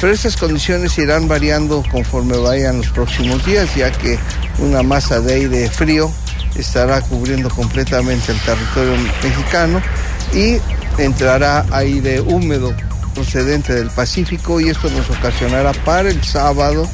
pero 0.00 0.12
estas 0.12 0.36
condiciones 0.36 0.96
irán 0.98 1.28
variando 1.28 1.82
conforme 1.90 2.36
vayan 2.36 2.78
los 2.78 2.88
próximos 2.88 3.44
días, 3.44 3.74
ya 3.74 3.90
que 3.90 4.18
una 4.58 4.82
masa 4.82 5.20
de 5.20 5.34
aire 5.34 5.70
frío 5.70 6.10
estará 6.56 7.00
cubriendo 7.00 7.50
completamente 7.50 8.32
el 8.32 8.40
territorio 8.40 8.92
mexicano 9.22 9.80
y 10.32 10.58
entrará 10.98 11.64
aire 11.70 12.20
húmedo 12.20 12.74
procedente 13.14 13.74
del 13.74 13.90
Pacífico 13.90 14.60
y 14.60 14.68
esto 14.68 14.90
nos 14.90 15.08
ocasionará 15.10 15.72
para 15.84 16.08
el 16.10 16.22
sábado, 16.22 16.88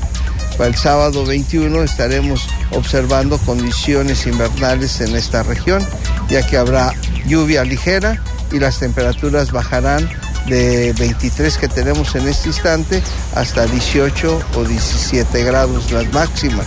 para 0.56 0.68
el 0.68 0.76
sábado 0.76 1.26
21 1.26 1.82
estaremos 1.82 2.48
observando 2.70 3.38
condiciones 3.38 4.26
invernales 4.26 5.00
en 5.00 5.16
esta 5.16 5.42
región, 5.42 5.86
ya 6.28 6.46
que 6.46 6.56
habrá 6.56 6.92
lluvia 7.26 7.64
ligera 7.64 8.22
y 8.52 8.58
las 8.58 8.78
temperaturas 8.78 9.52
bajarán 9.52 10.08
de 10.46 10.92
23 10.98 11.56
que 11.58 11.68
tenemos 11.68 12.14
en 12.14 12.28
este 12.28 12.48
instante 12.48 13.02
hasta 13.34 13.66
18 13.66 14.40
o 14.56 14.64
17 14.64 15.42
grados 15.44 15.90
las 15.92 16.12
máximas. 16.12 16.66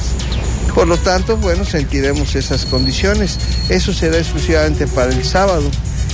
Por 0.74 0.88
lo 0.88 0.98
tanto, 0.98 1.38
bueno, 1.38 1.66
sentiremos 1.66 2.36
esas 2.36 2.66
condiciones. 2.66 3.40
Eso 3.70 3.94
será 3.94 4.18
exclusivamente 4.18 4.86
para 4.86 5.12
el 5.12 5.24
sábado. 5.24 5.70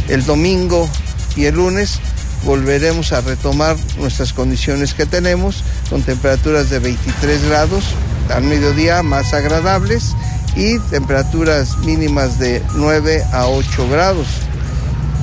El 0.08 0.26
domingo 0.26 0.90
y 1.36 1.46
el 1.46 1.56
lunes 1.56 2.00
volveremos 2.46 3.14
a 3.14 3.22
retomar 3.22 3.78
nuestras 3.98 4.34
condiciones 4.34 4.94
que 4.94 5.06
tenemos 5.06 5.64
con 5.90 6.02
temperaturas 6.02 6.70
de 6.70 6.80
23 6.80 7.46
grados 7.48 7.84
al 8.30 8.44
mediodía 8.44 9.04
más 9.04 9.34
agradables 9.34 10.14
y 10.56 10.80
temperaturas 10.80 11.78
mínimas 11.80 12.40
de 12.40 12.62
9 12.76 13.24
a 13.32 13.48
8 13.48 13.90
grados. 13.90 14.28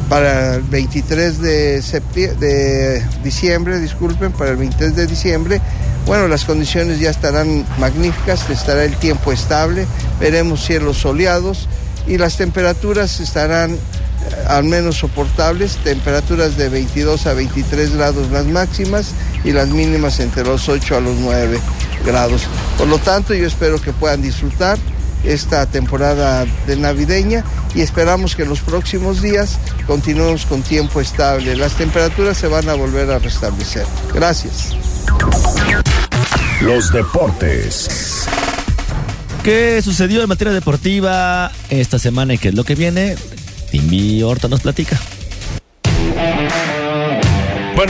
Para 0.09 0.57
el 0.57 0.63
23 0.63 1.41
de, 1.41 3.05
diciembre, 3.23 3.79
disculpen, 3.79 4.33
para 4.33 4.51
el 4.51 4.57
23 4.57 4.97
de 4.97 5.07
diciembre, 5.07 5.61
bueno, 6.05 6.27
las 6.27 6.45
condiciones 6.45 6.99
ya 6.99 7.11
estarán 7.11 7.65
magníficas, 7.79 8.51
estará 8.51 8.85
el 8.85 8.97
tiempo 8.97 9.31
estable, 9.31 9.87
veremos 10.19 10.65
cielos 10.65 10.99
soleados 10.99 11.69
y 12.09 12.19
las 12.19 12.37
temperaturas 12.37 13.21
estarán 13.21 13.79
al 14.47 14.65
menos 14.65 14.97
soportables, 14.97 15.77
temperaturas 15.85 16.57
de 16.57 16.69
22 16.69 17.27
a 17.27 17.35
23 17.35 17.95
grados 17.95 18.31
las 18.31 18.47
máximas 18.47 19.13
y 19.45 19.53
las 19.53 19.69
mínimas 19.69 20.21
entre 20.21 20.45
los 20.45 20.69
8 20.69 20.97
a 20.97 21.01
los 21.01 21.17
9 21.17 21.61
grados. 22.05 22.43
Por 22.79 22.89
lo 22.89 22.99
tanto, 22.99 23.35
yo 23.35 23.47
espero 23.47 23.81
que 23.81 23.93
puedan 23.93 24.23
disfrutar 24.23 24.79
esta 25.25 25.67
temporada 25.67 26.47
de 26.67 26.77
navideña 26.77 27.45
y 27.75 27.83
esperamos 27.83 28.35
que 28.35 28.43
en 28.43 28.49
los 28.49 28.61
próximos 28.61 29.21
días 29.21 29.59
continuemos 29.87 30.47
con 30.47 30.63
tiempo 30.63 31.01
estable. 31.01 31.57
Las 31.57 31.75
temperaturas 31.75 32.37
se 32.39 32.49
van 32.49 32.69
a 32.69 32.75
volver 32.75 33.11
a 33.11 33.19
restablecer. 33.19 33.85
Gracias. 34.15 34.75
Los 36.63 36.93
deportes. 36.93 38.27
¿Qué 39.43 39.81
sucedió 39.83 40.21
en 40.21 40.29
materia 40.29 40.53
deportiva 40.53 41.51
esta 41.71 41.99
semana 41.99 42.35
y 42.35 42.39
qué 42.39 42.49
es 42.49 42.55
lo 42.55 42.65
que 42.65 42.75
viene? 42.75 43.17
Timmy 43.71 44.23
Horta 44.23 44.49
nos 44.49 44.61
platica. 44.61 45.01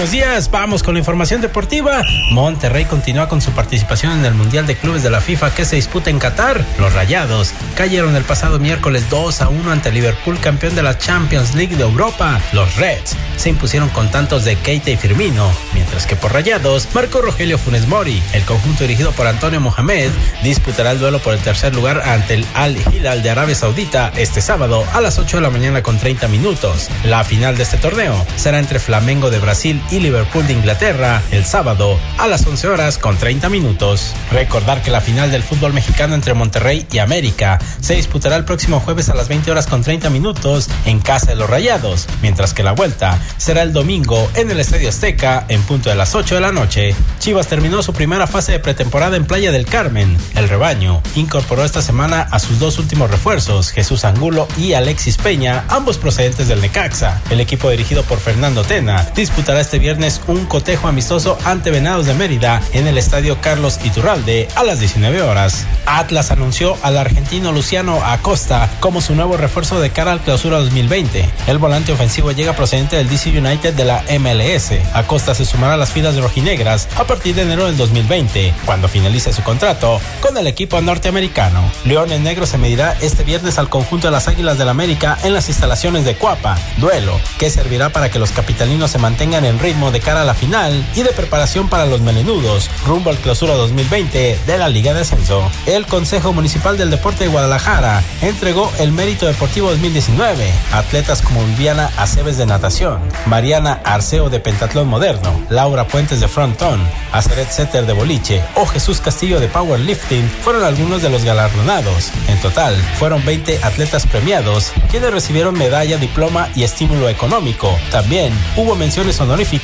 Buenos 0.00 0.12
días, 0.12 0.50
vamos 0.50 0.82
con 0.82 0.94
la 0.94 1.00
información 1.00 1.42
deportiva. 1.42 2.02
Monterrey 2.30 2.86
continúa 2.86 3.28
con 3.28 3.42
su 3.42 3.50
participación 3.50 4.12
en 4.12 4.24
el 4.24 4.32
Mundial 4.32 4.66
de 4.66 4.74
Clubes 4.74 5.02
de 5.02 5.10
la 5.10 5.20
FIFA 5.20 5.54
que 5.54 5.66
se 5.66 5.76
disputa 5.76 6.08
en 6.08 6.18
Qatar. 6.18 6.64
Los 6.78 6.94
Rayados 6.94 7.52
cayeron 7.74 8.16
el 8.16 8.24
pasado 8.24 8.58
miércoles 8.58 9.10
2 9.10 9.42
a 9.42 9.50
1 9.50 9.70
ante 9.70 9.92
Liverpool, 9.92 10.40
campeón 10.40 10.74
de 10.74 10.82
la 10.82 10.96
Champions 10.96 11.54
League 11.54 11.76
de 11.76 11.82
Europa. 11.82 12.40
Los 12.54 12.76
Reds 12.76 13.14
se 13.36 13.50
impusieron 13.50 13.90
con 13.90 14.10
tantos 14.10 14.46
de 14.46 14.56
Keita 14.56 14.90
y 14.90 14.96
Firmino, 14.96 15.52
mientras 15.74 16.06
que 16.06 16.16
por 16.16 16.32
Rayados 16.32 16.88
marcó 16.94 17.20
Rogelio 17.20 17.58
Funes 17.58 17.86
Mori. 17.86 18.22
El 18.32 18.44
conjunto 18.44 18.84
dirigido 18.84 19.12
por 19.12 19.26
Antonio 19.26 19.60
Mohamed 19.60 20.10
disputará 20.42 20.92
el 20.92 20.98
duelo 20.98 21.18
por 21.18 21.34
el 21.34 21.40
tercer 21.40 21.74
lugar 21.74 22.00
ante 22.06 22.32
el 22.34 22.46
Al 22.54 22.74
Hilal 22.90 23.22
de 23.22 23.28
Arabia 23.28 23.54
Saudita 23.54 24.12
este 24.16 24.40
sábado 24.40 24.82
a 24.94 25.02
las 25.02 25.18
8 25.18 25.36
de 25.36 25.42
la 25.42 25.50
mañana 25.50 25.82
con 25.82 25.98
30 25.98 26.26
minutos. 26.28 26.88
La 27.04 27.22
final 27.22 27.58
de 27.58 27.64
este 27.64 27.76
torneo 27.76 28.26
será 28.36 28.58
entre 28.58 28.78
Flamengo 28.78 29.28
de 29.28 29.38
Brasil 29.40 29.82
y 29.90 30.00
Liverpool 30.00 30.46
de 30.46 30.52
Inglaterra 30.52 31.22
el 31.30 31.44
sábado 31.44 31.98
a 32.18 32.26
las 32.26 32.46
11 32.46 32.68
horas 32.68 32.98
con 32.98 33.16
30 33.16 33.48
minutos. 33.48 34.12
Recordar 34.30 34.82
que 34.82 34.90
la 34.90 35.00
final 35.00 35.30
del 35.30 35.42
fútbol 35.42 35.72
mexicano 35.72 36.14
entre 36.14 36.34
Monterrey 36.34 36.86
y 36.92 36.98
América 36.98 37.58
se 37.80 37.94
disputará 37.94 38.36
el 38.36 38.44
próximo 38.44 38.80
jueves 38.80 39.08
a 39.08 39.14
las 39.14 39.28
20 39.28 39.50
horas 39.50 39.66
con 39.66 39.82
30 39.82 40.10
minutos 40.10 40.68
en 40.84 41.00
casa 41.00 41.26
de 41.26 41.36
los 41.36 41.50
Rayados, 41.50 42.06
mientras 42.22 42.54
que 42.54 42.62
la 42.62 42.72
vuelta 42.72 43.18
será 43.36 43.62
el 43.62 43.72
domingo 43.72 44.30
en 44.34 44.50
el 44.50 44.60
Estadio 44.60 44.88
Azteca 44.88 45.44
en 45.48 45.62
punto 45.62 45.90
de 45.90 45.96
las 45.96 46.14
8 46.14 46.36
de 46.36 46.40
la 46.40 46.52
noche. 46.52 46.94
Chivas 47.18 47.48
terminó 47.48 47.82
su 47.82 47.92
primera 47.92 48.26
fase 48.26 48.52
de 48.52 48.60
pretemporada 48.60 49.16
en 49.16 49.26
Playa 49.26 49.50
del 49.50 49.66
Carmen. 49.66 50.16
El 50.36 50.48
rebaño 50.48 51.02
incorporó 51.16 51.64
esta 51.64 51.82
semana 51.82 52.28
a 52.30 52.38
sus 52.38 52.58
dos 52.58 52.78
últimos 52.78 53.10
refuerzos, 53.10 53.70
Jesús 53.70 54.04
Angulo 54.04 54.46
y 54.56 54.74
Alexis 54.74 55.16
Peña, 55.16 55.64
ambos 55.68 55.98
procedentes 55.98 56.46
del 56.48 56.60
Necaxa. 56.60 57.20
El 57.30 57.40
equipo 57.40 57.70
dirigido 57.70 58.02
por 58.04 58.20
Fernando 58.20 58.62
Tena 58.62 59.08
disputará 59.14 59.60
este 59.60 59.79
viernes 59.80 60.20
un 60.28 60.44
cotejo 60.44 60.86
amistoso 60.86 61.38
ante 61.44 61.70
Venados 61.70 62.06
de 62.06 62.14
Mérida 62.14 62.62
en 62.72 62.86
el 62.86 62.98
estadio 62.98 63.40
Carlos 63.40 63.80
Iturralde 63.82 64.46
a 64.54 64.62
las 64.62 64.78
19 64.78 65.22
horas. 65.22 65.66
Atlas 65.86 66.30
anunció 66.30 66.76
al 66.82 66.98
argentino 66.98 67.50
Luciano 67.50 68.00
Acosta 68.04 68.70
como 68.78 69.00
su 69.00 69.14
nuevo 69.14 69.36
refuerzo 69.36 69.80
de 69.80 69.90
cara 69.90 70.12
al 70.12 70.20
clausura 70.20 70.58
2020. 70.58 71.28
El 71.46 71.58
volante 71.58 71.92
ofensivo 71.92 72.30
llega 72.30 72.52
procedente 72.52 72.96
del 72.96 73.08
DC 73.08 73.30
United 73.30 73.74
de 73.74 73.84
la 73.86 74.04
MLS. 74.20 74.72
Acosta 74.92 75.34
se 75.34 75.46
sumará 75.46 75.74
a 75.74 75.78
las 75.78 75.90
filas 75.90 76.16
rojinegras 76.16 76.88
a 76.96 77.04
partir 77.04 77.34
de 77.34 77.42
enero 77.42 77.64
del 77.64 77.78
2020, 77.78 78.52
cuando 78.66 78.86
finalice 78.86 79.32
su 79.32 79.42
contrato 79.42 79.98
con 80.20 80.36
el 80.36 80.46
equipo 80.46 80.80
norteamericano. 80.80 81.62
León 81.86 82.12
en 82.12 82.22
Negro 82.22 82.44
se 82.44 82.58
medirá 82.58 82.96
este 83.00 83.24
viernes 83.24 83.58
al 83.58 83.70
conjunto 83.70 84.08
de 84.08 84.12
las 84.12 84.28
Águilas 84.28 84.58
del 84.58 84.68
América 84.68 85.16
en 85.24 85.32
las 85.32 85.48
instalaciones 85.48 86.04
de 86.04 86.16
Cuapa, 86.16 86.58
duelo 86.76 87.18
que 87.38 87.48
servirá 87.48 87.88
para 87.90 88.10
que 88.10 88.18
los 88.18 88.30
capitalinos 88.30 88.90
se 88.90 88.98
mantengan 88.98 89.46
en 89.46 89.58
ritmo 89.58 89.69
de 89.70 90.00
cara 90.00 90.22
a 90.22 90.24
la 90.24 90.34
final 90.34 90.84
y 90.96 91.02
de 91.02 91.12
preparación 91.12 91.68
para 91.68 91.86
los 91.86 92.00
melenudos 92.00 92.68
rumbo 92.84 93.08
al 93.08 93.18
clausura 93.18 93.54
2020 93.54 94.40
de 94.44 94.58
la 94.58 94.68
Liga 94.68 94.92
de 94.92 95.02
Ascenso. 95.02 95.48
El 95.64 95.86
Consejo 95.86 96.32
Municipal 96.32 96.76
del 96.76 96.90
Deporte 96.90 97.24
de 97.24 97.30
Guadalajara 97.30 98.02
entregó 98.20 98.70
el 98.80 98.90
Mérito 98.90 99.26
Deportivo 99.26 99.70
2019 99.70 100.50
a 100.72 100.78
atletas 100.78 101.22
como 101.22 101.44
Viviana 101.44 101.88
Aceves 101.96 102.36
de 102.36 102.46
natación, 102.46 102.98
Mariana 103.26 103.80
Arceo 103.84 104.28
de 104.28 104.40
pentatlón 104.40 104.88
moderno, 104.88 105.40
Laura 105.50 105.86
Puentes 105.86 106.18
de 106.18 106.26
frontón, 106.26 106.80
Aceret 107.12 107.50
Setter 107.50 107.86
de 107.86 107.92
boliche 107.92 108.42
o 108.56 108.66
Jesús 108.66 109.00
Castillo 109.00 109.38
de 109.38 109.46
powerlifting 109.46 110.28
fueron 110.42 110.64
algunos 110.64 111.00
de 111.00 111.10
los 111.10 111.22
galardonados. 111.22 112.10
En 112.26 112.40
total, 112.40 112.74
fueron 112.98 113.24
20 113.24 113.60
atletas 113.62 114.04
premiados, 114.04 114.72
quienes 114.90 115.12
recibieron 115.12 115.56
medalla, 115.56 115.96
diploma 115.96 116.48
y 116.56 116.64
estímulo 116.64 117.08
económico. 117.08 117.78
También 117.92 118.32
hubo 118.56 118.74
menciones 118.74 119.20
honoríficas 119.20 119.59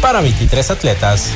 para 0.00 0.20
23 0.20 0.70
atletas. 0.70 1.30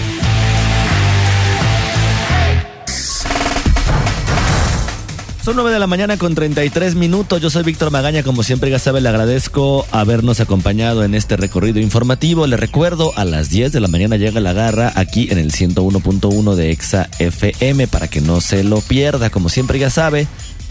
Son 5.45 5.57
9 5.57 5.73
de 5.73 5.79
la 5.79 5.87
mañana 5.87 6.17
con 6.17 6.35
33 6.35 6.95
minutos. 6.95 7.41
Yo 7.41 7.51
soy 7.51 7.65
Víctor 7.65 7.91
Magaña. 7.91 8.23
Como 8.23 8.43
siempre, 8.43 8.71
ya 8.71 8.79
sabe, 8.79 9.03
le 9.03 9.11
agradezco 9.11 9.87
habernos 9.91 10.41
acompañado 10.41 11.05
en 11.05 11.15
este 11.15 11.37
recorrido 11.37 11.81
informativo. 11.81 12.47
Le 12.47 12.57
recuerdo, 12.57 13.13
a 13.17 13.27
las 13.27 13.51
10 13.51 13.73
de 13.73 13.81
la 13.81 13.89
mañana 13.89 14.17
llega 14.17 14.41
la 14.41 14.55
garra 14.55 14.93
aquí 14.97 15.29
en 15.31 15.39
el 15.39 15.53
101.1 15.53 16.55
de 16.55 16.71
Exa 16.71 17.11
FM 17.19 17.89
para 17.89 18.09
que 18.09 18.23
no 18.23 18.41
se 18.41 18.65
lo 18.65 18.81
pierda. 18.81 19.29
Como 19.29 19.51
siempre, 19.51 19.79
ya 19.79 19.91
sabe, 19.91 20.27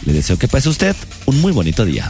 Le 0.05 0.13
deseo 0.13 0.37
que 0.37 0.47
pase 0.47 0.69
usted 0.69 0.95
un 1.27 1.39
muy 1.39 1.51
bonito 1.51 1.85
día. 1.85 2.09